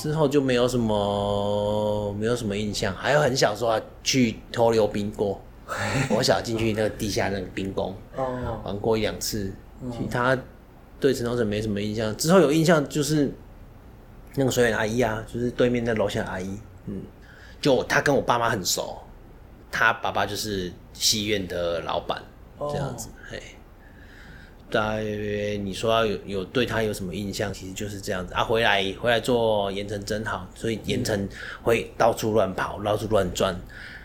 [0.00, 2.94] 之后就没有什么没有什么印象。
[2.94, 5.38] 还有很小时候去偷溜冰过，
[6.08, 7.94] 我小进去那个地下那个冰宫，
[8.62, 9.52] 玩过一两次。
[9.90, 10.38] 其他
[10.98, 12.16] 对陈东城没什么印象。
[12.16, 13.30] 之后有印象就是
[14.36, 17.02] 那个水源阿姨啊，就是对面那楼下阿姨，嗯，
[17.64, 18.98] 就他跟我爸妈很熟，
[19.72, 22.22] 他爸爸就是戏院的老板，
[22.70, 23.42] 这样子，嘿。
[24.70, 27.50] 大约你说有有对他有什么印象？
[27.54, 28.44] 其实就是这样子啊。
[28.44, 31.26] 回来回来做盐城真好，所以盐城
[31.62, 33.58] 会到处乱跑，到处乱转。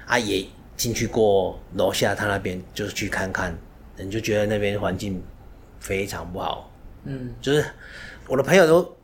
[0.05, 0.45] 啊，也
[0.77, 3.53] 进去过楼下他那边，就是去看看，
[3.97, 5.21] 你就觉得那边环境
[5.81, 6.71] 非常不好。
[7.03, 7.65] 嗯，就是
[8.25, 8.95] 我的朋友都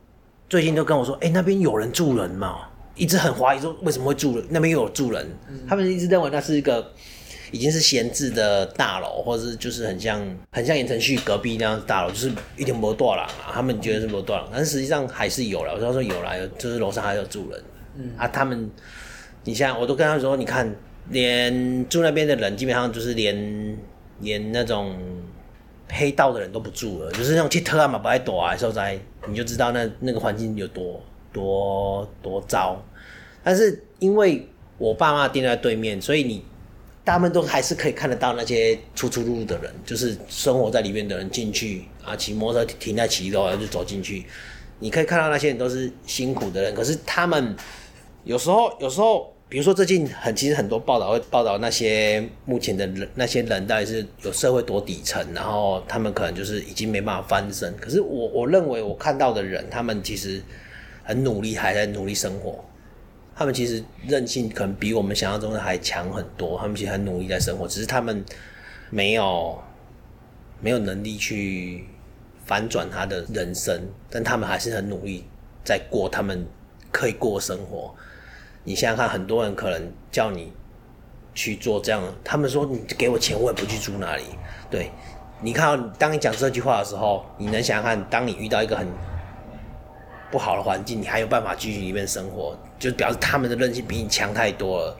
[0.48, 5.26] 最近都跟我说，哎、那边有人住人嘛，一直很怀疑说为什么会住人，那边又有住人，
[5.68, 6.92] 他们一直认为那是一个。
[7.52, 13.54] 已经是闲置的大楼，或者是就是很像很像盐城区隔壁那样大楼，就是一点不多了啊。
[13.54, 15.72] 他们觉得是不多了，但实际上还是有了。
[15.72, 17.62] 我说说有了，就是楼上还有住人。
[17.98, 18.68] 嗯啊，他们，
[19.44, 20.74] 你像我都跟他说，你看，
[21.10, 23.78] 连住那边的人基本上就是连
[24.18, 24.96] 连那种
[25.88, 31.00] 黑道的人都不住了，就是那种去特啊嘛不爱躲啊受灾，你就知道那那个环境有多
[31.36, 32.82] 多多糟。
[33.44, 36.42] 但是因为我爸妈定在对面，所以你
[37.04, 44.24] 他们都还是可以看得到那些出出入入的人，就是生活在里面的人进去啊，骑摩托车停在骑楼然后就走进去，
[44.78, 47.54] 你可以看到那些人都是辛苦的人，可是他们。
[48.24, 57.72] 有时候，有时候，比如说最近很，其实很多报道会报道那些目前的人，那些人到底是有社会多底层，然后他们可能就是已经没办法翻身。
[57.76, 60.42] 可是我我认为我看到的人，他们其实
[61.06, 62.62] 很努力，还在努力生活。
[63.34, 66.58] 他们其实韧性可能比我们想象中的还强很多。
[66.58, 68.24] 他们其实很努力在生活，只是他们
[68.90, 69.62] 没有
[70.60, 71.84] 没有能力去
[72.44, 75.24] 反转他的人生，但他们还是很努力
[75.64, 76.44] 在过他们
[76.90, 77.94] 可以过生活。
[78.64, 80.52] 你想想看，很多人可能叫你
[81.34, 84.24] 去做这样，他们说你给我钱，我也不去住那里。
[84.70, 84.90] 对，
[85.42, 88.88] 你看，当你讲这句话的时候，你能想想看，当你遇到一个很
[90.30, 94.96] 不好的环境，你还有办法继续里面生活，就表示他们的韧性比你强太多了。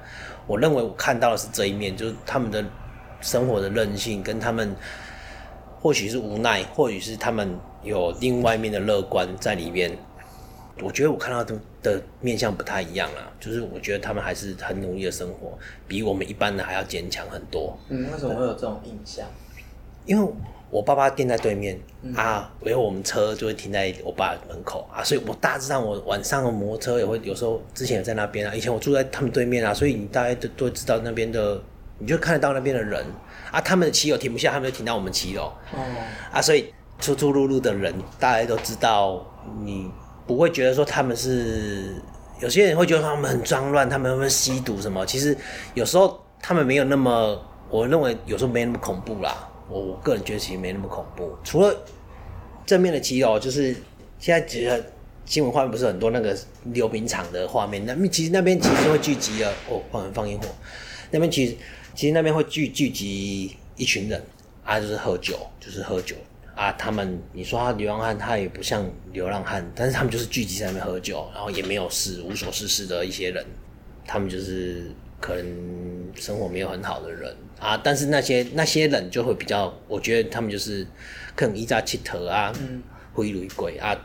[0.47, 2.65] 我认为我看到的是这一面，就是他们的
[3.21, 4.75] 生活的韧性，跟他们
[5.81, 9.91] 或许是无奈，或许是他们有另外一面的乐观在里面。
[10.83, 15.59] 我觉得我看到的的面相不太一样啊，就是我觉得他们还是很努力的生活，
[15.89, 17.79] 比我们一般的还要坚强很多。
[17.89, 19.27] 嗯，为什么会有这种印象？
[20.05, 20.33] 因为
[20.71, 21.79] 我爸爸店在对面
[22.15, 31.61] 啊，因为我们车就会停在我爸门口啊，所以我大致上我晚上的摩托车也会有时候之前也在那边啊，以前我住在他们对面啊，所以你大概都都知道那边的，
[31.99, 33.05] 你就看得到那边的人
[33.51, 35.81] 啊，他们的骑友停不下，他们就停到我们骑楼哦
[36.33, 39.25] 啊，所以出出入入的人大家都知道
[39.63, 39.91] 你。
[40.27, 41.95] 不会觉得说他们是
[42.41, 45.07] 有些人会觉得他们很脏乱，他们会吸毒什么？
[45.07, 45.39] 其实
[45.75, 49.49] 有时候他们没有那么，我认为有时候没那么恐怖啦。
[49.69, 51.37] 我我个人觉得其实没那么恐怖。
[51.45, 51.75] 除了
[52.65, 53.75] 正面的肌肉，就是
[54.19, 54.85] 现在其实
[55.25, 60.47] 新闻画面不是很多那个溜冰场的画面，那其实那边其实会聚集了哦，放放烟火，
[61.11, 61.57] 那边其实
[61.95, 64.23] 其实那边会聚聚集一群人
[64.65, 66.17] 啊，就是喝酒，就是喝酒。
[66.55, 73.45] 啊，他们你说他流浪汉，他也不像流浪汉，但是他们就是聚集在那边喝酒，然后也没有事，无所事事的一些人，
[74.07, 77.77] 他们就是可能生活没有很好的人啊。
[77.83, 80.87] 但是那些那些人就会比较，我觉得他们就是
[81.35, 82.53] 可能一扎乞头啊，
[83.13, 83.97] 挥雷鬼啊，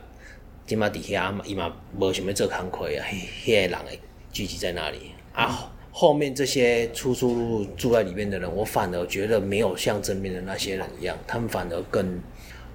[0.65, 3.99] 今嘛底下伊嘛无想要做工课啊，迄些人诶
[4.31, 5.71] 聚集在那里啊。
[5.91, 12.19] 后面这些出出入入住在里面的人，我反而觉得没有像正面的那些人一样，他们反而更。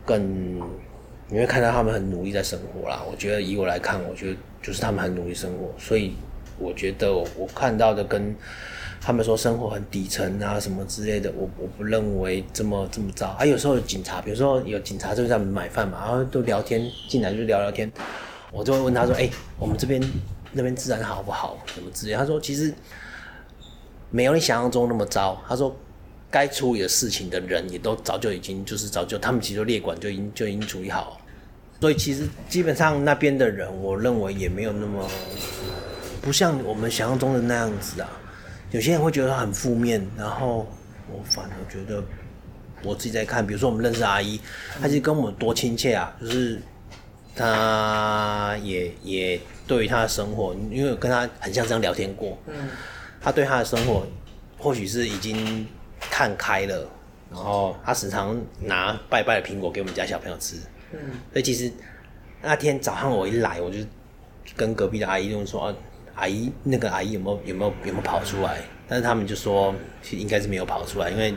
[0.04, 0.60] 更
[1.28, 3.02] 你会看到他们很努力在生活啦。
[3.10, 6.12] 我觉得以我来看，我觉得就是他们很努力生活，所以
[6.58, 8.34] 我觉得我看到的跟
[9.00, 13.28] 他们说生活很底层啊什么之类的，我我不认为这么这么糟。
[13.38, 17.90] 啊，有时候警察，比如说有警察就在买饭嘛，然后都聊天进来就聊聊天，
[18.52, 20.02] 我就会问他说：“哎，我们这边
[20.52, 21.56] 那边治安好不好？
[21.74, 22.74] 什么之类？”他说：“其实
[24.10, 25.74] 没有你想象中那么糟。”他说。
[26.28, 31.18] 该处理的事情的人也都早就已经就是早就他们其实列管就已经就已经处理好，
[31.80, 35.08] 所以其实基本上那边的人，我认为也没有那么
[36.26, 38.10] 不像我们想象中的那样子啊。
[38.72, 40.66] 有些人会觉得很负面，然后
[41.08, 42.02] 我反而觉得
[42.82, 44.40] 我自己在看，比如说我们认识阿姨，
[44.82, 46.60] 她其实跟我们多亲切啊，就是
[47.36, 52.68] 她也也对于她的生活，因为跟她很像这样聊天过，嗯，
[53.20, 54.04] 她对她的生活
[54.58, 55.64] 或许是已经。
[55.98, 56.86] 看开了，
[57.32, 60.56] 然后她时常拿拜拜的苹果给我们家小朋友吃。
[60.92, 60.98] 嗯，
[61.32, 61.72] 所以其实
[62.42, 63.78] 那天早上我一来，我就
[64.54, 65.74] 跟隔壁的阿姨就说
[66.16, 69.74] ：“阿姨，那个阿姨有没有有没有有没有跑出来？”但是他们就说，
[70.10, 71.34] 应该是没有跑出来，因为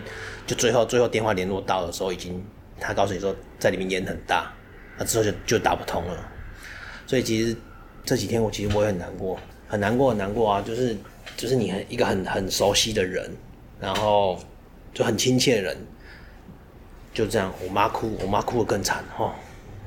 [0.48, 2.44] 就最后最后电话联络到的时候，已经
[2.80, 4.52] 他告诉你说在里面烟很大，
[4.98, 6.32] 那之后就就打不通了。
[7.06, 7.56] 所以其实
[8.04, 10.62] 这几天我其实我也很难过，很难过很难过啊！
[10.62, 10.98] 就是
[11.38, 13.30] 就是你很一个很很熟悉的人，
[13.80, 14.40] 然后。
[14.92, 15.78] 就很亲切的人，
[17.14, 19.36] 就这样，我妈哭，我妈哭的更惨哈，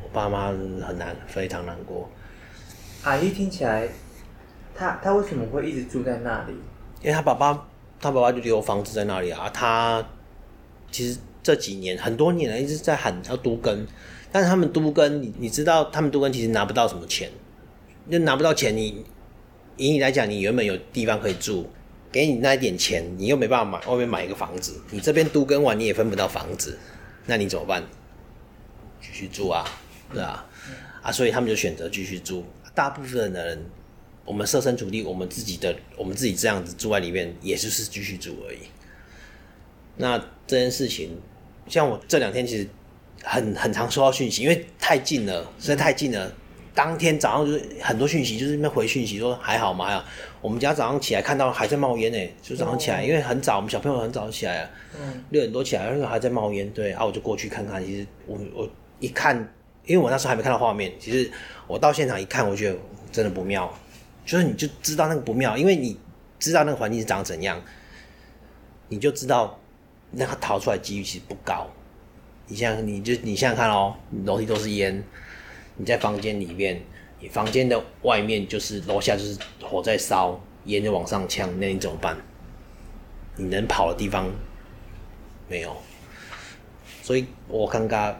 [0.00, 2.08] 我爸妈很难，非常难过。
[3.02, 3.88] 阿姨听起来，
[4.74, 6.52] 他他为什么会一直住在那里？
[7.00, 7.52] 因为他爸爸，
[8.00, 9.48] 他爸爸就留房子在那里啊。
[9.50, 10.04] 他
[10.90, 13.86] 其实这几年很多年了，一直在喊要都根，
[14.30, 17.30] 但是他们都根，你你知道，他们都根其实拿不到什么钱，
[18.10, 18.76] 就拿不到钱。
[18.76, 19.04] 你
[19.76, 21.68] 以你来讲，你原本有地方可以住。
[22.10, 26.78] 给你那一点钱，你又没办法买外面买一个房子，你这边都跟完你也分不到房子，
[27.24, 27.82] 那你怎么办？
[29.00, 29.64] 继续住啊，
[30.12, 30.44] 对啊，
[31.00, 32.44] 啊，所以他们就选择继续住。
[32.74, 33.64] 大部分的人，
[34.24, 38.58] 我们设身处地，我们自己的，我们自己这样子住在里面，也就是继续住而已。
[39.96, 41.20] 那这件事情，
[41.68, 42.66] 像我这两天其实
[43.22, 46.32] 很很常收到讯息，因为太近了，实在太近了。
[46.74, 49.90] 当天早上就是很多讯息，就是那边回讯息说还好吗？
[49.90, 50.02] 呀。
[50.40, 54.70] 我们家早上起来看到还在冒烟呢，就早上起来，因为很早，我们小朋友很早起来啊，
[55.28, 56.68] 六点多起来，那个还在冒烟。
[56.70, 57.84] 对啊，我就过去看看。
[57.84, 58.68] 其实我我
[59.00, 59.36] 一看，
[59.84, 61.30] 因为我那时候还没看到画面，其实
[61.66, 62.78] 我到现场一看，我觉得
[63.12, 63.70] 真的不妙，
[64.24, 65.98] 就是你就知道那个不妙，因为你
[66.38, 67.60] 知道那个环境是长怎样，
[68.88, 69.58] 你就知道
[70.10, 71.68] 那个逃出来几率其实不高。
[72.46, 75.02] 你像你就你现在看哦，楼梯都是烟。
[75.76, 76.82] 你在房间里面，
[77.18, 82.16] 你房间的外面就是楼下就是火在烧，烟就往上呛，那你怎么办？
[83.36, 84.30] 你能跑的地方
[85.48, 85.74] 没有，
[87.02, 88.14] 所以我刚刚，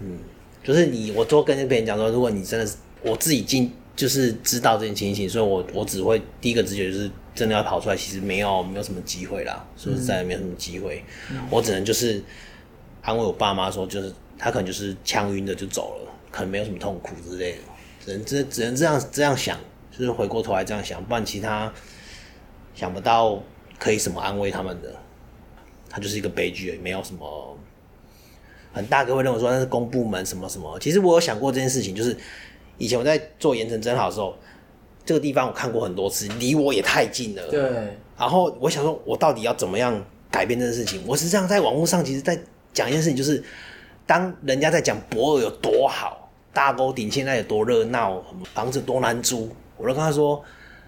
[0.00, 0.18] 嗯，
[0.64, 11.02] 就是你，我多跟别人讲说，如果你真的是我自己进，就是知道这件情形，所以我我只会第一个直觉就是真的要跑出来，其实没有没有什么机会啦，说实在没有什么机会，
[11.50, 12.22] 我只能就是
[13.02, 16.12] 安慰我爸妈说，就是他可能就是呛晕的就走了。
[16.28, 17.58] 可能没有什么痛苦之类的，
[18.04, 19.58] 只能只只能这样这样想，
[19.90, 21.72] 就是回过头来这样想，不然其他
[22.74, 23.42] 想不到
[23.78, 24.94] 可以什么安慰他们的，
[25.88, 27.56] 他就是一个悲剧，没有什么
[28.74, 30.78] 很大哥会认为说那是公部门什么什么。
[30.78, 32.14] 其实我有想过这件事情，就是
[32.78, 34.36] 以前我在做盐城真好的时候，
[35.04, 37.42] 这个地方我看过很多次，离我也太近了。
[37.48, 37.62] 对。
[38.18, 41.02] 然后我想说，我到底要怎么样改变这件事情？
[41.06, 42.38] 我是这样在网络上，其实在
[42.72, 43.42] 讲一件事情，就是
[44.06, 46.22] 当人家在讲博尔有多好。
[46.52, 49.46] 大沟顶现在有多热闹，房子多难租。
[49.76, 50.42] 我都跟他说，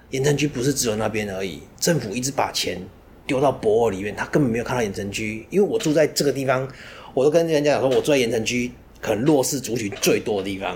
[0.08, 2.80] 盐城区不是只有那边而已，政府一直把钱
[3.26, 5.46] 丢到博尔里面，他根本没有看到盐城区。
[5.50, 6.66] 因为我住在这个地方，
[7.12, 8.72] 我都跟人家讲说，我住在盐城区，
[9.02, 10.74] 可能弱势族群最多的地方，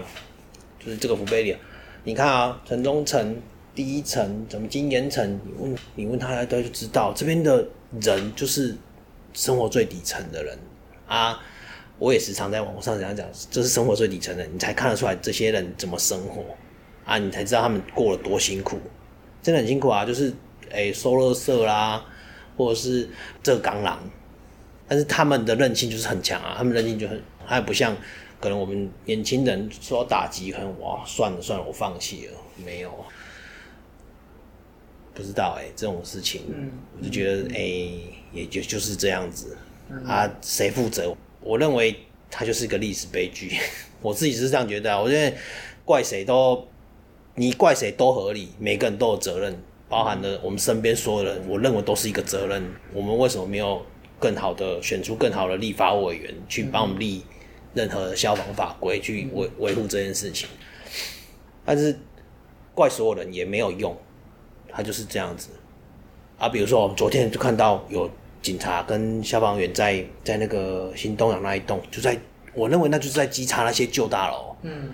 [0.85, 1.57] 就是这个福贝里。
[2.05, 3.41] 你看啊，城中城
[3.75, 5.41] 第一层，怎么金岩城？
[5.45, 7.67] 你问你问他，他就知道这边的
[8.01, 8.77] 人就是
[9.33, 10.59] 生活最底层的人
[11.07, 11.41] 啊。
[11.99, 16.43] 我也时常在网络上这样讲，这是生活最底层的，你才看得出来这些人怎么生活
[17.05, 18.81] 啊，你才知道他们过了多辛苦，
[19.41, 20.35] 真的很辛苦啊，就是
[20.71, 22.05] 诶收垃圾啦，
[22.57, 23.09] 或者是
[23.41, 24.01] 这钢狼，
[24.89, 27.97] 但是他们的韧性就是很强啊，他们韧性就很，还不像
[28.43, 32.33] 可能我们年轻人受到打击，可能哇算了算了，我放弃了，
[32.67, 32.93] 没有，
[35.15, 36.43] 不知道哎这种事情，
[36.99, 37.61] 我就觉得哎
[38.33, 39.57] 也就就是这样子
[40.05, 41.17] 啊，谁负责？
[41.41, 41.95] 我认为
[42.29, 43.57] 它就是一个历史悲剧，
[44.03, 45.01] 我自己是这样觉得。
[45.01, 45.37] 我觉得
[45.85, 46.67] 怪谁都，
[47.37, 49.57] 你怪谁都合理，每个人都有责任，
[49.89, 52.61] 包含了我们身边所有人，我认为都是一个责任。
[52.93, 53.87] 我们为什么没有
[54.19, 57.23] 更好的选出更好的立法委员去帮我们立
[57.75, 60.49] 任何的消防法规去维维护这件事情？
[61.65, 61.99] 但是
[62.75, 63.97] 怪所有人也没有用，
[64.69, 65.49] 他就是这样子。
[66.39, 68.11] 啊，比如说我们昨天就看到有。
[68.43, 72.19] 警察跟消防员在在那个新东阳那一栋，就在
[72.55, 74.57] 我认为那就是在稽查那些旧大楼。
[74.63, 74.93] 嗯，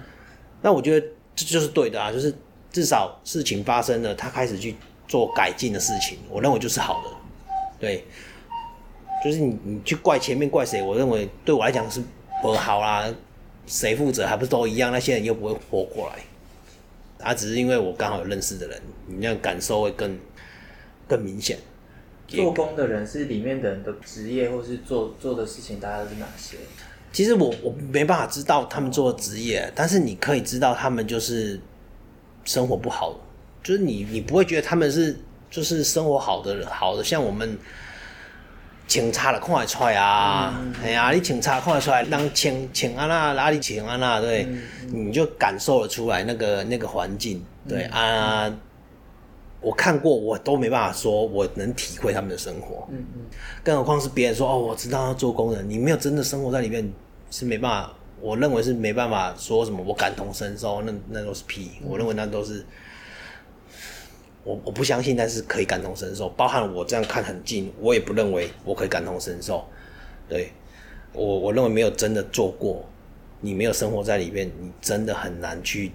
[0.61, 2.31] 那我觉得这就是对的啊，就是
[2.71, 7.11] 至少事情发生了，他开始去做改进的事情，我认为就是好的。
[7.81, 8.05] 对，
[9.25, 12.03] 就是你你去怪前面怪谁，我认为对我来讲是
[12.43, 13.13] 不好啦。
[13.67, 14.91] 谁负责还不是都一样？
[14.91, 20.19] 那些人又不会活过来，啊，只是因为我刚好有认识的人，你那样感受会更
[21.07, 21.59] 更明显。
[22.27, 26.57] 做工的人是里面的人的职业，或是做做的事情，大概是哪些？
[27.13, 31.61] 其实我我没办法知道他们做的职业，但是你可以知道他们就是
[32.47, 33.19] 生活不好，
[33.63, 35.15] 就是你你不会觉得他们是
[35.51, 37.59] 就是生活好的好的，像我们
[38.89, 44.49] 警察的看得出来啊，哎呀，你警察看得出来，让请请安娜哪里请安娜，对，
[44.91, 48.51] 你就感受了出来那个那个环境，对啊。
[49.61, 52.89] 我看过，我都没办法说我能体会他们的生活。
[52.91, 53.21] 嗯嗯，
[53.63, 56.91] 更何况是别人说哦，我知道要做工人，你没有真的生活在里面，
[57.31, 57.93] 是没办法。
[58.21, 61.73] 我认为是没办法说什么我感同身受，那那都是屁。
[61.85, 62.65] 我认为那都是
[64.49, 66.29] 我我不相信，但是可以感同身受。
[66.31, 69.63] 包含我这样看很近，我也不认为我可以感同身受。
[70.29, 70.51] 对
[71.13, 72.85] 我我认为没有真的做过，
[73.41, 75.93] 你没有生活在里面，你真的很难去。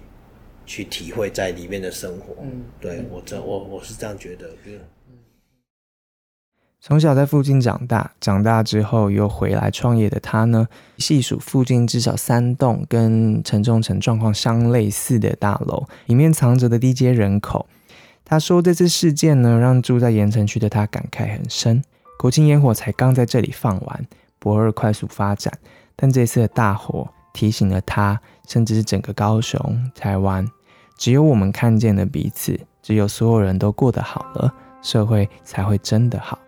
[0.66, 4.48] 去体会在里面的生活，嗯，对我这我我是这样觉得。
[6.80, 17.66] 从小在附近长大，长大之后又回来创业的他呢，细数附近至少三栋跟城中城状况相类似的大楼，里面藏着的低阶人口。
[18.24, 21.82] 他说这次事件呢，让住在盐城区的他感慨很深。
[22.18, 24.06] 国庆烟火才刚在这里放完，
[24.38, 25.52] 博二快速发展，
[25.94, 28.18] 但这次的大火提醒了他，
[28.48, 30.46] 甚至是整个高雄、台湾，
[30.96, 36.38] 只有我们看见了彼此，只有所有人都过得好了，社会才会真的好。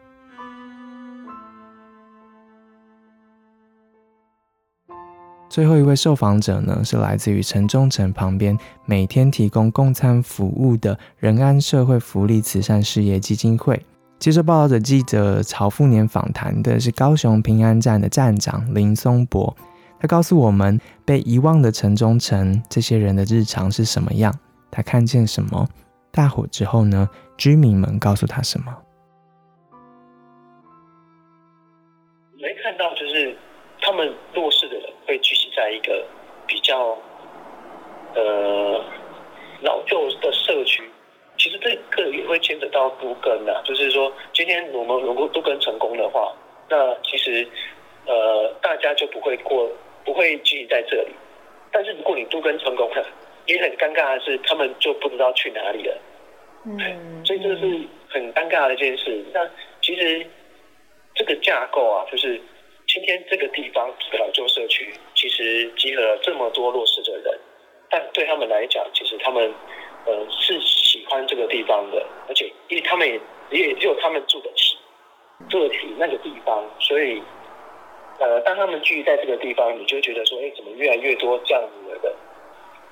[5.49, 13.81] 最后一位受访者呢，是来自于城中城旁边每天提供供餐服务的仁安社会福利慈善事业基金会。
[14.19, 19.55] 接受报道者记者曹富年访谈的是高雄平安站的站长林松博，
[20.01, 24.35] 他告诉我们被遗忘的城中城这些人的日常是什么样，
[24.71, 25.69] 他看见什么？
[26.11, 27.09] 大火之后呢？
[27.37, 28.75] 居民们告诉他什么？
[32.39, 33.37] 没看到，就是
[33.83, 34.76] 他们弱势的
[35.07, 35.51] 会聚集。
[35.57, 36.05] 在一个
[36.47, 36.99] 比较
[38.15, 38.85] 呃
[39.63, 40.83] 老旧的社区，
[41.39, 43.63] 其实这个也会牵扯到都根的。
[43.65, 46.31] 就是说，今天我们如果都根成功的话，
[46.69, 47.49] 那其实
[48.05, 49.67] 呃大家就不会过，
[50.05, 51.09] 不会聚集在这里。
[51.73, 53.07] 但是如果你都根成功了，
[53.47, 55.99] 也很尴尬的是，他们就不知道去哪里了。
[56.65, 57.81] 嗯，所以这个是
[58.11, 59.25] 很尴尬的一件事。
[59.33, 59.49] 那
[59.81, 60.27] 其实
[61.15, 62.39] 这个架构啊，就是
[62.97, 64.91] 今天这个地方这个老旧社区。
[65.15, 67.39] 其实集合了这么多弱势的人，
[67.91, 69.53] 但对他们来讲，其实他们
[70.07, 73.21] 呃是喜欢这个地方的，而且因为他们也
[73.51, 74.79] 也只有他们住得起，
[75.51, 77.21] 住得起那个地方，所以
[78.19, 82.17] 呃当他们聚在这个地方，你就觉得说，哎，怎么越来越多这样子的人？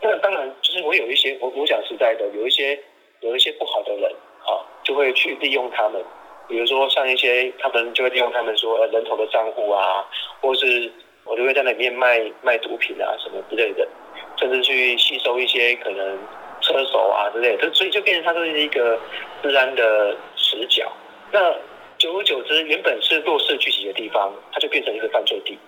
[0.02, 2.78] 那当然就是我有一些我我讲实在的，有一些
[3.20, 4.12] 有一些不好的人
[4.44, 6.04] 啊，就会去利用他们，
[6.48, 10.04] 比如说像一些他们就会利用他们说人头的账户啊，
[10.40, 10.92] 或是。
[11.26, 13.88] 我就会在那里面卖卖毒品啊什么之类的，
[14.36, 16.18] 甚至去吸收一些可能
[16.60, 19.00] 车手啊之类的，所以就变成它就是一个
[19.42, 20.92] 治安的死角。
[21.32, 21.50] 那
[21.96, 25.58] 久而久之，原本是弱势聚集的地方，它就变成一个犯罪地。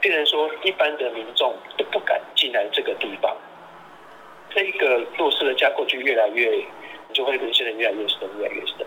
[0.00, 3.36] 变成说一般的民众都不敢进来这个地方，
[4.54, 6.64] 这一个弱势的架构就越来越，
[7.12, 8.86] 就会人现在越来越深，越来越深。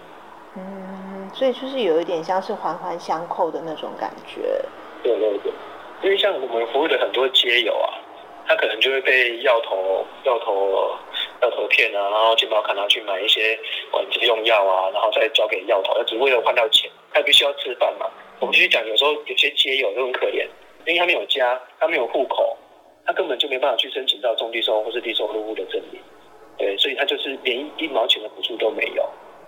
[1.37, 4.41] 所以就是有一点像是环环相扣的那种感觉。
[5.03, 5.51] 对对对，
[6.01, 7.93] 因为像我们服务的很多街友啊，
[8.47, 10.97] 他可能就会被药头、药头、
[11.43, 13.55] 药头骗啊，然后健保卡拿去买一些
[13.91, 18.07] 管制用药啊，然后再交给药头，他只为了换到钱，他必须要吃饭嘛。
[18.39, 20.47] 我们继续讲，有时候有些街友都很可怜，
[20.87, 22.57] 因为他没有家，他没有户口，
[23.05, 26.01] 他根本就没办法去申请到中低收或是低收入户的证明，
[26.57, 29.07] 对，所以他就是连一毛钱的补助都没有。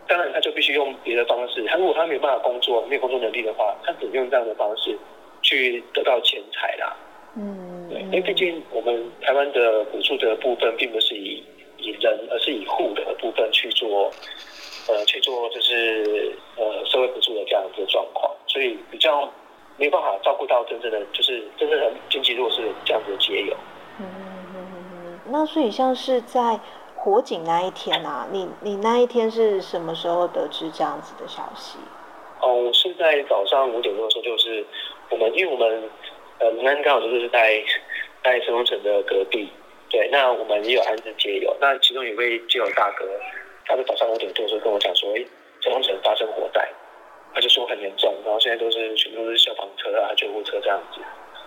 [0.09, 1.63] 当然，他就必须用别的方式。
[1.67, 4.97] 他如果他没有办法工作，没有工作能力的话，他只能用这样的方式。
[5.41, 6.93] 去得到钱财啦，
[7.33, 11.41] 嗯，对，因为毕竟我们台湾的补助的部分，并不是以
[11.77, 14.11] 以人，而是以户的部分去做，
[14.89, 19.31] 呃，去做就是呃社会补助的这样子的状况，所以比较
[19.77, 23.55] 没有办法照顾到真正的就是真正的经济弱势这样子的结友。
[23.97, 26.59] 嗯嗯嗯嗯，那所以像是在
[27.09, 31.79] 火警那一天啊，你你那一天是什么时候得知这样子的消息？
[32.39, 34.63] 哦，是在早上五点多的时候，就是。
[35.09, 35.89] 我们因为我们
[36.37, 37.63] 呃，民安刚好就是在
[38.23, 39.49] 在城中城的隔壁，
[39.89, 43.03] 对，那我们也有安置街友，那其中有位街友大哥，
[43.65, 45.25] 他在早上五点多的时候跟我讲说，哎，
[45.61, 46.69] 城中城发生火灾，
[47.33, 51.01] 他就说很严重，然后现在都是全部都是消防车啊、救护车这样子，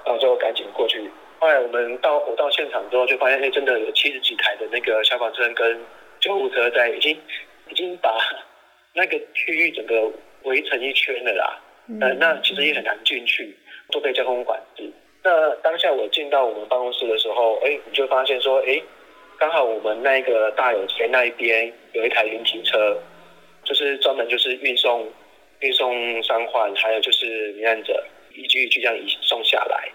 [0.05, 1.09] 然后就赶紧过去。
[1.43, 5.77] 后来我们到我到现场之后，就发现哎，真的有七十几台的那个消防车跟
[6.21, 7.21] 救护车在已经
[7.69, 8.17] 已经把
[8.93, 10.09] 那个区域整个
[10.45, 11.61] 围成一圈了啦。
[12.01, 13.57] 呃，那其实也很难进去，
[13.91, 14.89] 都被交通管制。
[15.25, 18.81] 那当下我进到我们办公室的时候，哎，你就发现说，哎，
[19.37, 22.97] 刚好我们那个大有街那一边有一台云梯车，
[23.65, 25.11] 就是专门就是运送
[25.59, 28.01] 运送伤患，还有就是罹难者，
[28.33, 29.91] 一具一具这样移送下来。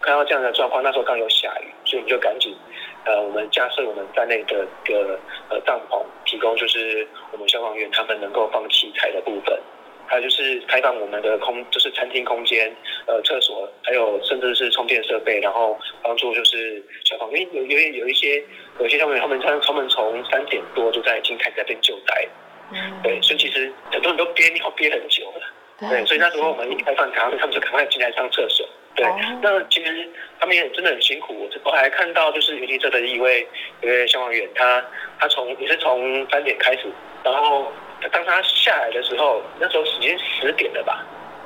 [0.00, 2.56] 看到这样的状况，那时候刚有下雨，所以我们就赶紧，
[3.04, 5.18] 呃，我们架设我们在内的个
[5.50, 9.58] 呃帐篷，提供就是我们消防员他们能够放器材的部分。
[10.06, 12.74] 还有就是开放我们的空，就是餐厅空间、
[13.06, 18.42] 呃厕所，还有甚至是充电设备，然后帮助就是消防，因为有有有一些
[18.80, 22.28] 有些消防员他们他他们从三点多就在已经开始在变救灾，
[22.72, 29.06] 嗯，对，所以其实很多人都憋尿憋很久了，对，所以那时候我们一开放他们，他们就赶快进来上厕所，对，
[29.42, 33.46] 那其实他们也真的很辛苦，我还看到就是云梯车的一位
[33.82, 34.84] 一位消防员，他
[35.18, 36.90] 他从也是从三点开始，
[37.24, 37.72] 然后。
[38.12, 41.04] 当他下来的时候，那时候已经十点了吧？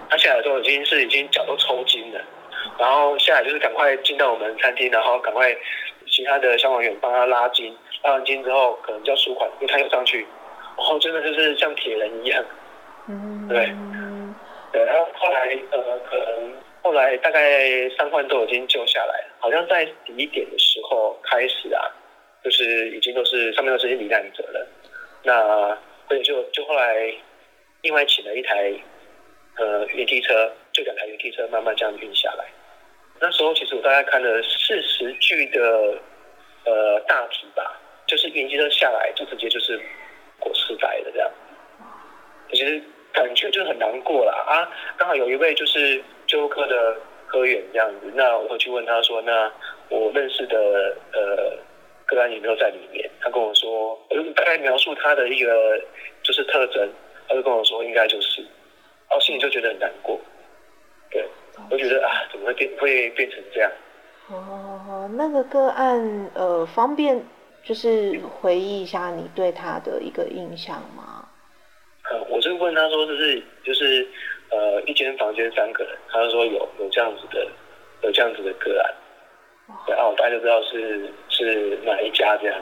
[0.09, 2.21] 他下来的时候已经是已经脚都抽筋了，
[2.79, 5.53] 然后下来就是赶快进到我们餐厅，然后赶快
[6.07, 10.25] 其他的消防员帮他拉筋，拉完筋之后可能比较舒缓，因为他又上去，
[10.77, 12.45] 然后真的就是像铁人一样。
[13.09, 13.75] 嗯，对，
[14.71, 16.53] 对，然后后来呃，可能
[16.85, 21.81] 后来大概三患都已经救下来，好像在第一点的时候开始啊，
[22.45, 24.69] 就是已经都是上面都是些罹难者了，
[25.23, 27.11] 那所以就就后来
[27.81, 28.71] 另外请了一台
[29.57, 32.45] 呃云梯车，就两台云梯车慢慢这样运下来。
[33.19, 35.99] 那时候其实我大概看了四十具的
[36.67, 39.81] 呃大体吧，就是云梯车下来就直接就是
[40.39, 41.31] 裹尸袋的这样，
[42.51, 42.83] 其实。
[43.15, 44.67] 感觉就很难过了啊！
[44.99, 46.03] 刚好有一位就是
[46.35, 46.97] 救护科的
[47.29, 49.49] 科员这样子，那我去问他说：“那
[49.89, 50.59] 我认识的
[51.13, 51.57] 呃
[52.07, 55.81] 个案有没有在里面？”他跟我说，我就大概描述他的一个
[56.25, 56.91] 就是特征，
[57.29, 60.21] 他就跟我说应该就是，然后心里就觉得很难过。
[61.09, 61.25] 对，
[61.71, 63.71] 我觉得啊，怎么会变会变成这样？
[64.31, 67.25] 哦，那个个案呃，方便
[67.63, 71.29] 就是回忆一下你对他的一个印象吗？
[72.29, 74.07] 我就问他说：“就是就是
[74.55, 77.47] 呃一间房间三个人。”他就说有有这样子的
[78.03, 78.95] 有这样子的个案，
[79.89, 82.57] 然后大家就知道是是哪一家这样。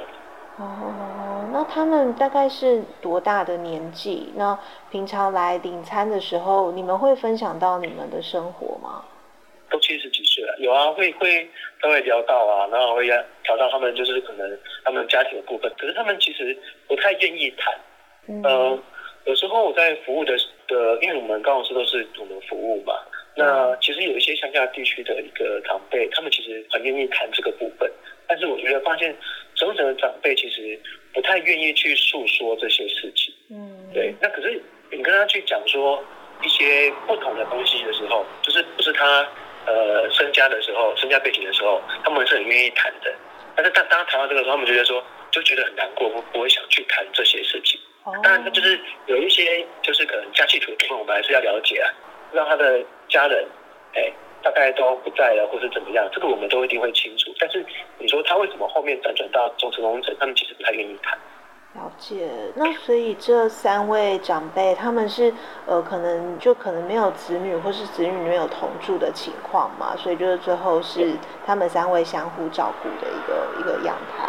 [0.58, 4.32] 哦，那他们大概是多大的年纪？
[4.36, 4.58] 那
[4.90, 9.04] 平常来领餐的时候，你们会分享到你们的生活吗？
[9.70, 11.48] 都七十几岁了，有啊，会会
[11.80, 17.74] 都会聊到啊，然后会聊到他们就是可能他们家庭的部分，可是他们其实不太愿意谈，
[18.28, 18.82] 嗯。
[19.24, 22.94] 有时候我在服务的的，因为我们高雄市都是我们服务嘛，
[23.36, 27.90] 那其实有一些乡下地区的一个长辈，他们其实很愿意谈这个部分，
[28.26, 29.14] 但是我觉得发现
[29.54, 30.78] 省省的长辈其实
[31.12, 33.32] 不太愿意去诉说这些事情。
[33.50, 34.14] 嗯，对。
[34.20, 34.60] 那可是
[34.90, 36.02] 你跟他去讲说
[36.42, 39.28] 一些不同的东西的时候，就是不是他
[39.66, 43.14] 呃身家的时候，身家背景的时候，他们是很愿意谈的。
[43.54, 47.78] 但是当当他谈到这个时候，他们觉得说就觉得很难过，不不会想去谈这些事情。
[48.04, 51.86] 当然，他就是有一些，就是可能家系图的我们还是要了解啊，
[52.32, 53.46] 让他的家人，
[53.94, 57.32] 哎，大概都不在了，或是怎么样，这个我们都一定会清楚。
[57.38, 57.64] 但是
[57.98, 61.16] 你说他为什么后面辗转到中层、工程，他们其实不太愿意谈。
[61.74, 65.32] 了解，那所以这三位长辈，他们是
[65.64, 71.14] 呃，可能就可能没有子女，或是子女没有同住的情况嘛，所以就是最后是
[71.46, 74.28] 他们三位相互照顾的一个一个样态。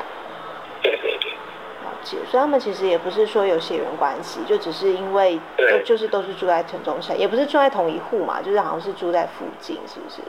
[2.06, 10.22] 所以他们其实也不是说有血缘关系，就只是因为就就是都是住在城中山，也不是住在同一户嘛，就是好像是住在附近，是不是？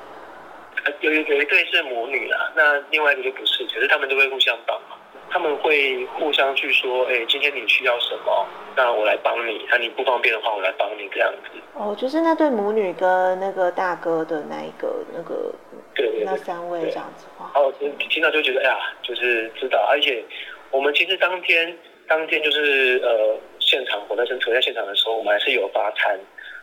[1.01, 4.99] 有有一对是母女啦，那另外一个就不是，可是他们都会互相帮忙，
[5.31, 8.47] 他们会互相去说，哎，今天你需要什么，
[8.77, 11.59] 那我来帮你，那你不方便的话，我来帮你这样子。
[11.73, 15.51] 哦，就是那对母女跟那个大哥的那一个那个，
[15.95, 17.51] 对，那三位这样子话。
[17.55, 17.73] 哦，
[18.11, 20.23] 听到就觉得哎呀，就是知道，而且。
[20.75, 26.19] 我们其实当天当天就是呃现场火灾声处在现场的时候，我们还是有发餐，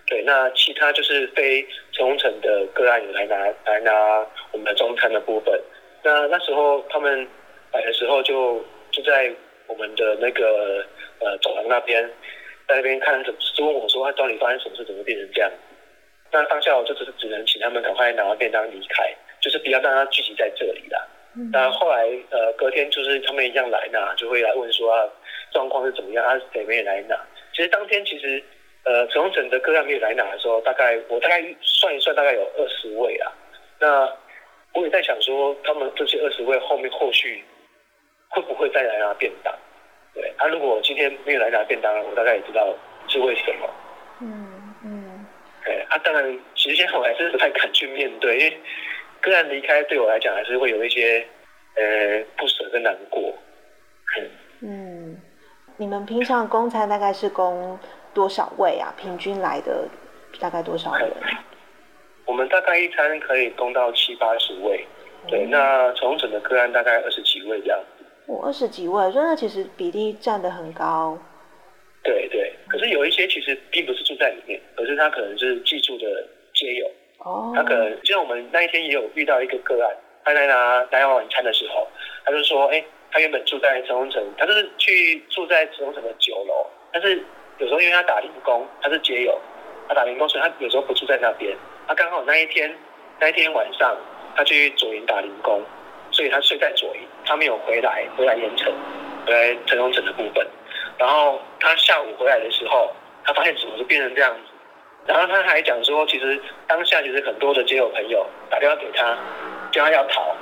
[0.05, 0.21] 对。
[0.23, 3.91] 那其他就是非中层的个案有来拿来拿
[4.51, 5.57] 我们的中餐的部分。
[6.03, 7.25] 那那时候他们
[7.71, 9.33] 来的时候就就在
[9.67, 10.85] 我们的那个
[11.19, 12.03] 呃走廊那边，
[12.67, 15.49] 在那边看怎么，就问我说他到底发生什么事，怎么变成这样？
[16.33, 21.07] 那当下我就只是只能请他们赶快拿完便当离开，就是不要让他聚集在这里了。
[21.33, 25.07] 那后来，呃，隔天就是他们一样来拿，就会来问说啊，
[25.53, 26.37] 状况是怎么样啊？
[26.51, 27.17] 谁没有来拿？
[27.53, 28.43] 其实当天其实，
[28.83, 33.31] 呃，从整的个案没有来拿的时候，大概我大概算一算，大概有二十位啊。
[33.79, 34.13] 那
[34.73, 37.41] 我也在想说，他们这些二十位后面后续
[38.27, 39.53] 会不会再来拿便当？
[40.13, 42.75] 对，他如果今天没有来拿便当，我大概也知道
[43.07, 43.69] 是为什么。
[44.19, 45.25] 嗯嗯。
[45.63, 48.57] 对，啊，当然，其实现在我还是不太敢去面对，因为。
[49.21, 51.25] 个案离开对我来讲还是会有一些
[51.75, 53.33] 呃不舍跟难过。
[54.61, 55.17] 嗯，
[55.77, 57.79] 你们平常公餐大概是供
[58.13, 58.93] 多少位啊？
[58.97, 59.87] 平均来的
[60.39, 61.09] 大概多少人？
[62.25, 64.85] 我们大概一餐可以供到七八十位。
[65.27, 67.79] 对，那从整的个案大概二十几位这样。
[68.27, 71.17] 我二十几位，所以那其实比例占的很高。
[72.03, 76.05] 对对，可是有一些其实并不是住在里面，可是他可能是寄住的
[76.53, 76.89] 街友。
[77.23, 79.95] 哦，他可能就像我们那一天也有遇到一个个案，
[80.25, 81.87] 他来拿来晚餐的时候，
[82.25, 87.23] 他就说，哎，他原本住在城中城，他就是去住在城中城的九楼，但是
[87.59, 89.39] 有时候因为他打零工，他是街友，
[89.87, 91.55] 他打零工，所以他有时候不住在那边。
[91.87, 92.75] 他刚好那一天
[93.19, 93.95] 那一天晚上，
[94.35, 95.61] 他去左营打零工，
[96.09, 98.73] 所以他睡在左营，他没有回来回来盐城，
[99.27, 100.47] 回来城中城的部分。
[100.97, 102.91] 然后他下午回来的时候，
[103.23, 104.50] 他发现怎么就变成这样子。
[105.07, 109.17] 然后他还讲说，其实当下其实很多的街友朋友打电话给他，
[109.71, 110.35] 叫他要逃，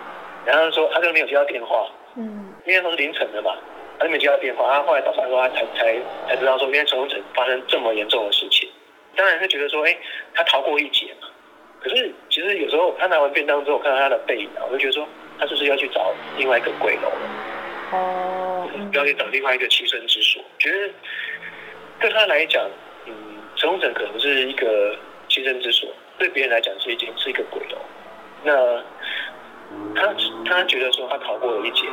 [0.45, 3.57] 然后说他就没有接到电话，嗯，因因为都是凌晨的嘛，
[3.97, 4.72] 他就没接到电话。
[4.72, 8.70] 他后来早上说他才才才知道说，因为陈荣成发生这么严重的事情，
[9.16, 9.97] 当然是觉得说，哎，
[10.36, 11.28] 他逃过一劫嘛。
[11.82, 15.07] 可是其实有时候他拿完便当之后，看到他的背影，我就觉得说，
[15.39, 17.30] 他是不是要去找另外一个鬼楼了？
[17.93, 20.43] 哦，要去找另外一个栖身之所。
[20.60, 20.93] 觉得
[21.99, 22.72] 对他来讲，嗯，
[23.60, 24.95] 陈荣成可能是一个
[25.28, 27.78] 栖身之所，对别人来讲是一间是一个鬼楼。
[28.41, 28.82] 那
[29.93, 31.86] 他他觉得说他逃过了一劫，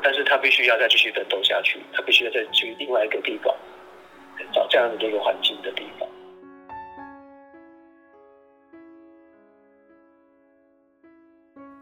[0.00, 3.52] 但是他必须要再继续奋斗下去，他必须要再去另外一个地方
[4.52, 6.08] 找这样的一个环境的地方。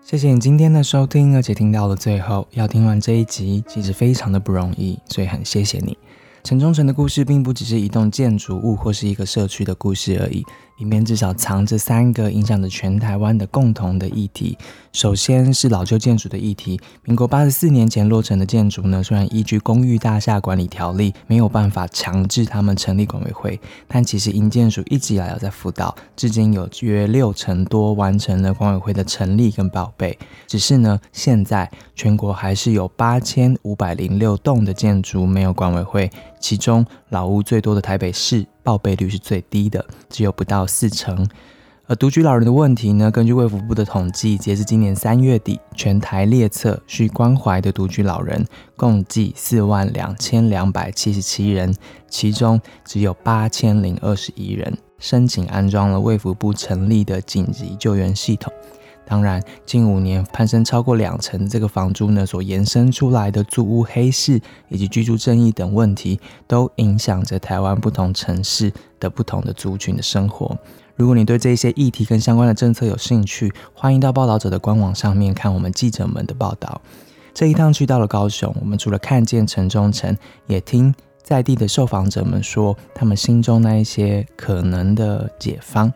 [0.01, 5.99] 谢谢你今天的收听，而且听到了最后，要听完这一集其实非常的不容易，所以很谢谢你。
[6.47, 10.47] 城中城的故事并不只是一栋建筑物或是一个社区的故事而已。
[10.77, 14.57] 里面至少藏着三个影响着全台湾的共同的议题。
[14.93, 16.79] 首先是老旧建筑的议题。
[17.05, 30.17] 民国八十四年前落成的建筑呢，虽然依据公寓大厦管理条例没有办法强制他们成立管委会，但其实营建署一直以来有在辅导，至今有约六成多完成了管委会的成立跟报备。
[30.47, 36.11] 只是呢，现在全国还是有八千五百零六栋的建筑没有管委会，
[36.41, 38.47] 其中老屋最多的台北市。
[38.63, 41.25] 报备率是最低的，只有不到四成。
[41.87, 43.09] 而独居老人的问题呢？
[43.13, 51.73] 根据卫福部的统计，截至今年三月底，全台列册需关怀的独居老人共计四万两千两百七十七人，
[52.11, 58.53] 其中只有八千零二十一人申请安装了卫福部成立的紧急救援系统。
[59.09, 70.59] 当然，近五年攀升超过两成的这个房租呢，所延伸出来的租屋黑市以及居住正义等问题，都影响着台湾不同城市的不同的族群的生活。
[70.97, 76.81] 如果你对这些议题跟相关的政策有兴趣，欢迎到报道者的官网上面看我们记者们的报道。
[77.33, 80.93] 这一趟去到了高雄，我们除了看见城中城，也听
[81.23, 85.93] 在地的受访者们说他们心中那一些可能的解方。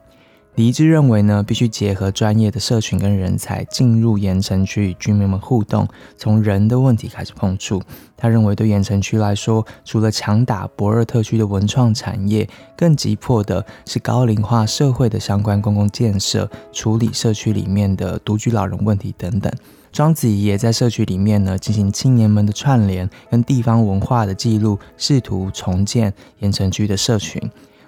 [0.61, 5.89] 李一智认为呢，必须结合专业的社群跟人才进入盐城区与居民们互动，
[6.19, 7.81] 从人的问题开始碰触。
[8.15, 12.47] 他认为对盐城区来说，除了强打博尔特区的文创产业，
[12.77, 19.51] 更急迫的是高龄化社会的相关公共建设，处理社区里面的独居老人问题等等。
[19.91, 27.41] 庄子怡也在社区里面呢，进行青年们的串联跟地方文化的记录，试图重建盐城区的社群。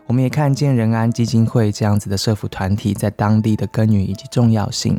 [0.07, 4.99] 我们也看见仁安基金会这样子的社福团体在当地的耕耘以及重要性，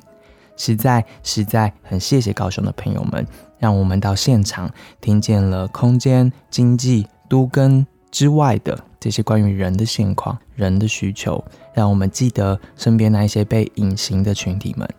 [0.58, 3.26] 实在实在很谢谢高雄的朋友们，
[3.60, 4.70] 让我们到现场
[5.02, 11.44] 听见了空间、经济、都根之外的这些关于人的现况、人的需求，
[11.74, 14.90] 让我们记得身边那一些被隐形的群体们。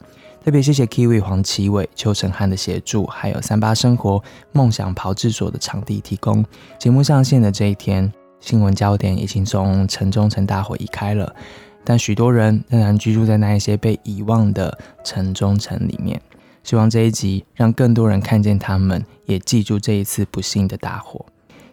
[0.44, 6.44] 特别谢谢 Kiwi 黄奇伟、邱成汉的协助，还有三八生活梦想炮制所的场地提供。
[6.78, 8.12] 节目上线的这一天。
[8.44, 11.34] 新闻焦点已经从城中城大火移开了，
[11.82, 16.20] 但许多人仍然居住在那一些被遗忘的城中城里面。
[16.62, 21.24] 希望这一集让更多人看见他们，也记住这一次不幸的大火。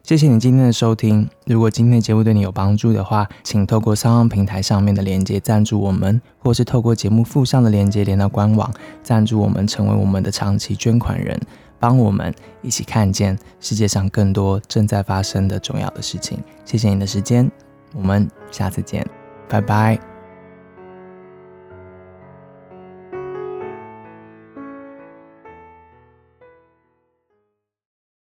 [0.01, 1.30] 谢谢你今天的收听。
[1.45, 11.38] 如果今天的节目对你有帮助的话，请透过商望平台上面的链接赞助我们，或是透过节目附上的链接连到官网赞助我们，成为我们的长期捐款人。
[11.82, 16.39] 帮我们一起看见世界上更多正在发生的重要的事情。
[16.63, 17.51] 谢谢你的时间，
[17.93, 19.05] 我们下次见，
[19.49, 20.11] 拜拜。